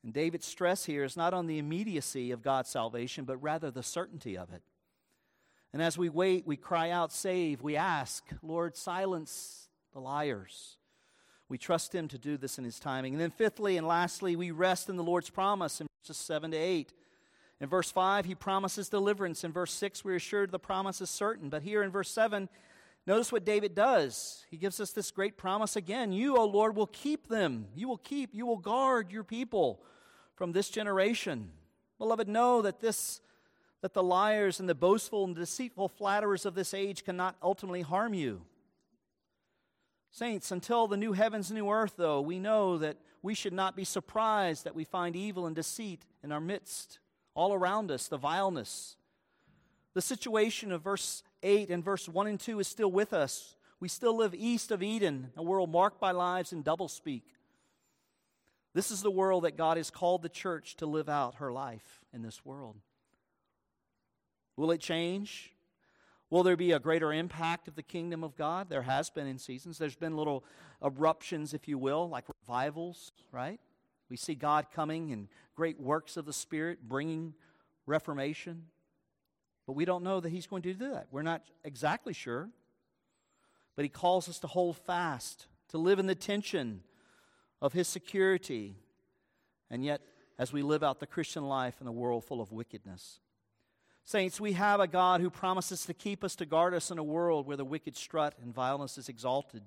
And 0.04 0.14
David's 0.14 0.46
stress 0.46 0.86
here 0.86 1.04
is 1.04 1.18
not 1.18 1.34
on 1.34 1.48
the 1.48 1.58
immediacy 1.58 2.32
of 2.32 2.42
God's 2.42 2.70
salvation, 2.70 3.26
but 3.26 3.38
rather 3.38 3.70
the 3.70 3.84
certainty 3.84 4.38
of 4.38 4.52
it. 4.52 4.62
And 5.74 5.82
as 5.82 5.98
we 5.98 6.10
wait, 6.10 6.46
we 6.46 6.58
cry 6.58 6.90
out, 6.90 7.12
Save. 7.12 7.62
We 7.62 7.76
ask, 7.76 8.24
Lord, 8.42 8.76
silence 8.76 9.70
the 9.94 10.00
liars. 10.00 10.78
We 11.48 11.58
trust 11.58 11.94
Him 11.94 12.08
to 12.10 12.18
do 12.18 12.38
this 12.38 12.58
in 12.58 12.64
His 12.64 12.80
timing. 12.80 13.14
And 13.14 13.22
then, 13.22 13.32
fifthly 13.32 13.78
and 13.78 13.88
lastly, 13.88 14.36
we 14.36 14.52
rest 14.52 14.90
in 14.90 14.98
the 14.98 15.04
Lord's 15.04 15.30
promise 15.30 15.82
in 15.82 15.88
verses 16.04 16.18
7 16.18 16.52
to 16.52 16.58
8. 16.58 16.94
In 17.62 17.70
verse 17.70 17.92
5, 17.92 18.26
he 18.26 18.34
promises 18.34 18.90
deliverance. 18.90 19.44
In 19.44 19.52
verse 19.52 19.72
6, 19.74 20.04
we're 20.04 20.16
assured 20.16 20.52
the 20.52 20.58
promise 20.58 21.00
is 21.00 21.12
certain. 21.12 21.50
But 21.50 21.62
here 21.62 21.84
in 21.84 21.92
verse 21.92 22.10
7, 22.10 22.50
notice 23.06 23.32
what 23.32 23.46
David 23.46 23.76
does. 23.76 24.46
He 24.50 24.58
gives 24.58 24.80
us 24.80 24.92
this 24.92 25.12
great 25.12 25.38
promise 25.38 25.76
again 25.76 26.12
You, 26.12 26.38
O 26.38 26.46
Lord, 26.46 26.76
will 26.76 26.88
keep 26.88 27.28
them. 27.28 27.68
You 27.76 27.88
will 27.88 28.00
keep, 28.00 28.34
you 28.34 28.48
will 28.48 28.58
guard 28.58 29.12
your 29.12 29.24
people 29.24 29.84
from 30.36 30.54
this 30.54 30.70
generation. 30.70 31.52
Beloved, 32.00 32.28
know 32.28 32.64
that 32.64 32.80
this 32.80 33.22
that 33.82 33.94
the 33.94 34.04
liars 34.04 34.60
and 34.60 34.70
the 34.70 34.76
boastful 34.76 35.26
and 35.26 35.36
deceitful 35.36 35.90
flatterers 35.90 36.46
of 36.46 36.56
this 36.56 36.74
age 36.74 37.04
cannot 37.04 37.36
ultimately 37.42 37.82
harm 37.82 38.14
you. 38.14 38.42
Saints, 40.12 40.52
until 40.52 40.88
the 40.88 40.98
new 40.98 41.14
heavens 41.14 41.50
and 41.50 41.58
new 41.58 41.70
earth, 41.70 41.94
though, 41.98 42.22
we 42.22 42.38
know 42.38 42.78
that 42.78 42.98
we 43.22 43.34
should 43.34 43.54
not 43.54 43.76
be 43.76 43.86
surprised 43.86 44.66
that 44.66 44.76
we 44.76 44.84
find 44.84 45.16
evil 45.16 45.46
and 45.46 45.56
deceit 45.56 46.06
in 46.24 46.32
our 46.32 46.42
midst, 46.42 47.00
all 47.34 47.54
around 47.54 47.90
us, 47.90 48.08
the 48.08 48.18
vileness. 48.18 48.98
The 49.94 50.02
situation 50.02 50.72
of 50.72 50.82
verse 50.82 51.24
8 51.44 51.70
and 51.70 51.84
verse 51.84 52.08
1 52.08 52.28
and 52.28 52.40
2 52.40 52.60
is 52.60 52.68
still 52.68 52.92
with 52.92 53.14
us. 53.14 53.56
We 53.80 53.88
still 53.88 54.18
live 54.18 54.36
east 54.36 54.72
of 54.72 54.84
Eden, 54.84 55.32
a 55.36 55.44
world 55.44 55.72
marked 55.72 56.00
by 56.00 56.12
lives 56.12 56.54
in 56.54 56.64
doublespeak. 56.64 57.24
This 58.74 58.92
is 58.92 59.02
the 59.02 59.12
world 59.12 59.44
that 59.44 59.58
God 59.58 59.78
has 59.78 59.90
called 59.90 60.22
the 60.22 60.30
church 60.30 60.76
to 60.78 60.86
live 60.86 61.10
out 61.10 61.36
her 61.36 61.52
life 61.52 62.04
in 62.14 62.22
this 62.22 62.46
world. 62.46 62.76
Will 64.56 64.72
it 64.72 64.82
change? 64.82 65.54
Will 66.30 66.44
there 66.44 66.56
be 66.56 66.72
a 66.72 66.80
greater 66.80 67.12
impact 67.12 67.68
of 67.68 67.76
the 67.76 67.84
kingdom 67.84 68.24
of 68.24 68.38
God? 68.38 68.70
There 68.70 68.84
has 68.84 69.10
been 69.10 69.28
in 69.28 69.38
seasons. 69.38 69.78
There's 69.78 69.96
been 69.96 70.16
little 70.16 70.46
eruptions, 70.84 71.54
if 71.54 71.68
you 71.68 71.78
will, 71.78 72.08
like 72.10 72.26
revivals, 72.48 73.12
right? 73.32 73.60
We 74.10 74.16
see 74.16 74.36
God 74.36 74.68
coming 74.74 75.10
in 75.10 75.28
great 75.56 75.80
works 75.80 76.18
of 76.18 76.26
the 76.26 76.34
Spirit, 76.34 76.88
bringing 76.88 77.34
reformation. 77.86 78.64
But 79.68 79.74
we 79.74 79.86
don't 79.86 80.04
know 80.04 80.20
that 80.20 80.30
He's 80.30 80.48
going 80.48 80.62
to 80.64 80.74
do 80.74 80.92
that. 80.92 81.08
We're 81.12 81.22
not 81.22 81.44
exactly 81.64 82.14
sure. 82.14 82.50
But 83.76 83.84
He 83.84 83.90
calls 83.90 84.30
us 84.30 84.40
to 84.40 84.48
hold 84.48 84.78
fast, 84.78 85.48
to 85.70 85.78
live 85.78 86.00
in 86.00 86.08
the 86.08 86.16
tension 86.16 86.82
of 87.62 87.74
His 87.74 87.88
security, 87.88 88.78
and 89.70 89.84
yet 89.84 90.02
as 90.40 90.52
we 90.52 90.62
live 90.62 90.82
out 90.82 91.00
the 91.00 91.08
Christian 91.08 91.44
life 91.44 91.76
in 91.82 91.88
a 91.88 91.92
world 91.92 92.26
full 92.26 92.42
of 92.42 92.52
wickedness. 92.52 93.20
Saints, 94.04 94.42
we 94.42 94.54
have 94.54 94.80
a 94.80 94.88
God 94.88 95.22
who 95.22 95.30
promises 95.30 95.86
to 95.86 95.94
keep 95.94 96.24
us, 96.24 96.36
to 96.38 96.46
guard 96.46 96.74
us 96.74 96.92
in 96.92 96.98
a 96.98 97.04
world 97.04 97.48
where 97.48 97.58
the 97.58 97.66
wicked 97.66 97.96
strut 97.96 98.36
and 98.42 98.54
violence 98.54 98.98
is 98.98 99.10
exalted. 99.10 99.64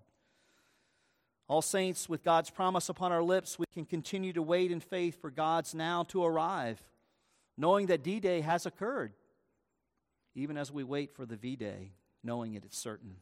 All 1.47 1.63
saints, 1.63 2.09
with 2.09 2.25
God's 2.25 2.51
promise 2.51 2.89
upon 2.89 3.13
our 3.13 3.23
lips, 3.23 3.59
we 3.59 3.67
can 3.73 3.85
continue 3.85 4.33
to 4.33 4.43
wait 4.43 4.71
in 4.71 4.81
faith 4.81 5.21
for 5.21 5.31
God's 5.31 5.75
now 5.75 6.03
to 6.05 6.25
arrive, 6.25 6.83
knowing 7.57 7.87
that 7.87 8.03
D 8.03 8.19
Day 8.19 8.41
has 8.41 8.65
occurred, 8.65 9.13
even 10.35 10.57
as 10.57 10.73
we 10.73 10.85
wait 10.85 11.15
for 11.15 11.27
the 11.27 11.37
V 11.37 11.55
Day, 11.57 11.93
knowing 12.23 12.55
it 12.55 12.65
is 12.65 12.75
certain. 12.75 13.17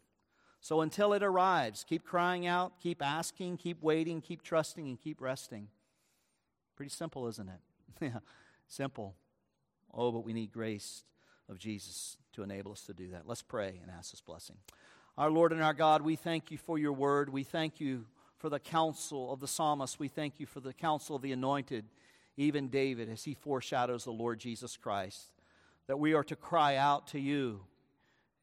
So 0.61 0.81
until 0.81 1.13
it 1.13 1.25
arrives, 1.25 1.85
keep 1.87 2.05
crying 2.05 2.47
out, 2.47 2.81
keep 2.81 3.03
asking, 3.03 3.57
keep 3.57 3.83
waiting, 3.83 4.21
keep 4.21 4.43
trusting, 4.43 4.87
and 4.87 5.01
keep 5.01 5.21
resting. 5.21 5.67
Pretty 6.77 6.91
simple, 6.91 7.27
isn't 7.27 7.49
it? 7.49 7.61
yeah, 8.01 8.21
simple. 8.69 9.17
Oh, 9.95 10.11
but 10.13 10.25
we 10.25 10.33
need 10.33 10.53
grace 10.53 11.05
of 11.49 11.59
Jesus 11.59 12.17
to 12.33 12.43
enable 12.43 12.73
us 12.73 12.83
to 12.87 12.95
do 12.95 13.11
that. 13.11 13.27
Let's 13.27 13.43
pray 13.43 13.79
and 13.83 13.91
ask 13.91 14.11
this 14.11 14.21
blessing. 14.21 14.57
Our 15.19 15.31
Lord 15.31 15.53
and 15.53 15.63
our 15.63 15.75
God, 15.75 16.03
we 16.03 16.17
thank 16.17 16.51
you 16.51 16.57
for 16.57 16.79
your 16.79 16.93
word. 16.93 17.29
We 17.29 17.43
thank 17.43 17.81
you 17.81 18.07
for 18.39 18.49
the 18.49 18.59
counsel 18.59 19.33
of 19.33 19.41
the 19.41 19.49
psalmist. 19.49 19.99
We 19.99 20.09
thank 20.09 20.41
you 20.41 20.47
for 20.47 20.61
the 20.61 20.73
counsel 20.73 21.17
of 21.17 21.23
the 21.23 21.33
anointed, 21.33 21.85
even 22.37 22.69
David, 22.69 23.11
as 23.11 23.25
he 23.25 23.35
foreshadows 23.35 24.05
the 24.05 24.11
Lord 24.11 24.39
Jesus 24.41 24.77
Christ. 24.77 25.31
That 25.87 25.99
we 25.99 26.15
are 26.15 26.25
to 26.25 26.37
cry 26.37 26.77
out 26.77 27.09
to 27.09 27.21
you 27.21 27.61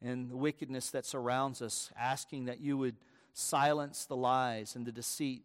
in 0.00 0.28
the 0.28 0.36
wickedness 0.36 0.90
that 0.90 1.04
surrounds 1.04 1.60
us, 1.60 1.90
asking 1.98 2.44
that 2.44 2.60
you 2.60 2.78
would 2.78 2.96
silence 3.32 4.04
the 4.04 4.16
lies 4.16 4.76
and 4.76 4.86
the 4.86 4.92
deceit 4.92 5.42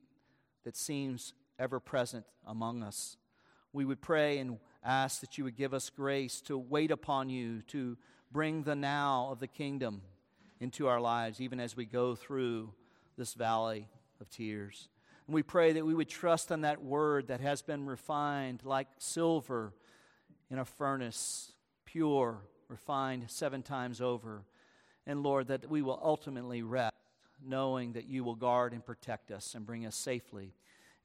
that 0.63 0.77
seems 0.77 1.33
ever 1.57 1.79
present 1.79 2.25
among 2.45 2.83
us. 2.83 3.17
We 3.73 3.85
would 3.85 4.01
pray 4.01 4.37
and 4.37 4.59
ask 4.85 5.21
that 5.21 5.37
you 5.37 5.43
would 5.43 5.55
give 5.55 5.73
us 5.73 5.89
grace 5.89 6.39
to 6.41 6.57
wait 6.57 6.91
upon 6.91 7.29
you, 7.29 7.61
to 7.63 7.97
bring 8.31 8.63
the 8.63 8.75
now 8.75 9.29
of 9.31 9.39
the 9.39 9.47
kingdom 9.47 10.01
into 10.59 10.87
our 10.87 11.01
lives, 11.01 11.41
even 11.41 11.59
as 11.59 11.75
we 11.75 11.85
go 11.85 12.15
through 12.15 12.71
this 13.17 13.33
valley 13.33 13.87
of 14.21 14.29
tears. 14.29 14.89
And 15.27 15.33
we 15.33 15.43
pray 15.43 15.73
that 15.73 15.85
we 15.85 15.95
would 15.95 16.09
trust 16.09 16.51
on 16.51 16.61
that 16.61 16.83
word 16.83 17.27
that 17.27 17.41
has 17.41 17.61
been 17.61 17.85
refined 17.85 18.61
like 18.63 18.87
silver 18.99 19.73
in 20.51 20.59
a 20.59 20.65
furnace, 20.65 21.51
pure, 21.85 22.41
refined 22.67 23.25
seven 23.27 23.63
times 23.63 24.01
over. 24.01 24.43
And 25.07 25.23
Lord, 25.23 25.47
that 25.47 25.69
we 25.69 25.81
will 25.81 25.99
ultimately 26.03 26.61
rest, 26.61 26.93
knowing 27.43 27.93
that 27.93 28.07
you 28.07 28.23
will 28.23 28.35
guard 28.35 28.73
and 28.73 28.85
protect 28.85 29.31
us 29.31 29.55
and 29.55 29.65
bring 29.65 29.85
us 29.85 29.95
safely 29.95 30.53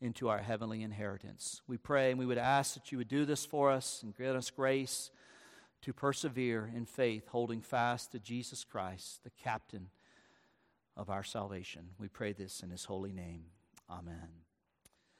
into 0.00 0.28
our 0.28 0.38
heavenly 0.38 0.82
inheritance. 0.82 1.60
We 1.66 1.76
pray 1.76 2.10
and 2.10 2.18
we 2.18 2.26
would 2.26 2.38
ask 2.38 2.74
that 2.74 2.90
you 2.90 2.98
would 2.98 3.08
do 3.08 3.24
this 3.24 3.44
for 3.44 3.70
us 3.70 4.02
and 4.02 4.14
grant 4.14 4.36
us 4.36 4.50
grace 4.50 5.10
to 5.82 5.92
persevere 5.92 6.70
in 6.74 6.86
faith, 6.86 7.28
holding 7.28 7.60
fast 7.60 8.12
to 8.12 8.18
Jesus 8.18 8.64
Christ, 8.64 9.24
the 9.24 9.30
captain 9.30 9.88
of 10.96 11.10
our 11.10 11.24
salvation. 11.24 11.90
We 11.98 12.08
pray 12.08 12.32
this 12.32 12.62
in 12.62 12.70
his 12.70 12.84
holy 12.84 13.12
name. 13.12 13.44
Amen. 13.90 14.49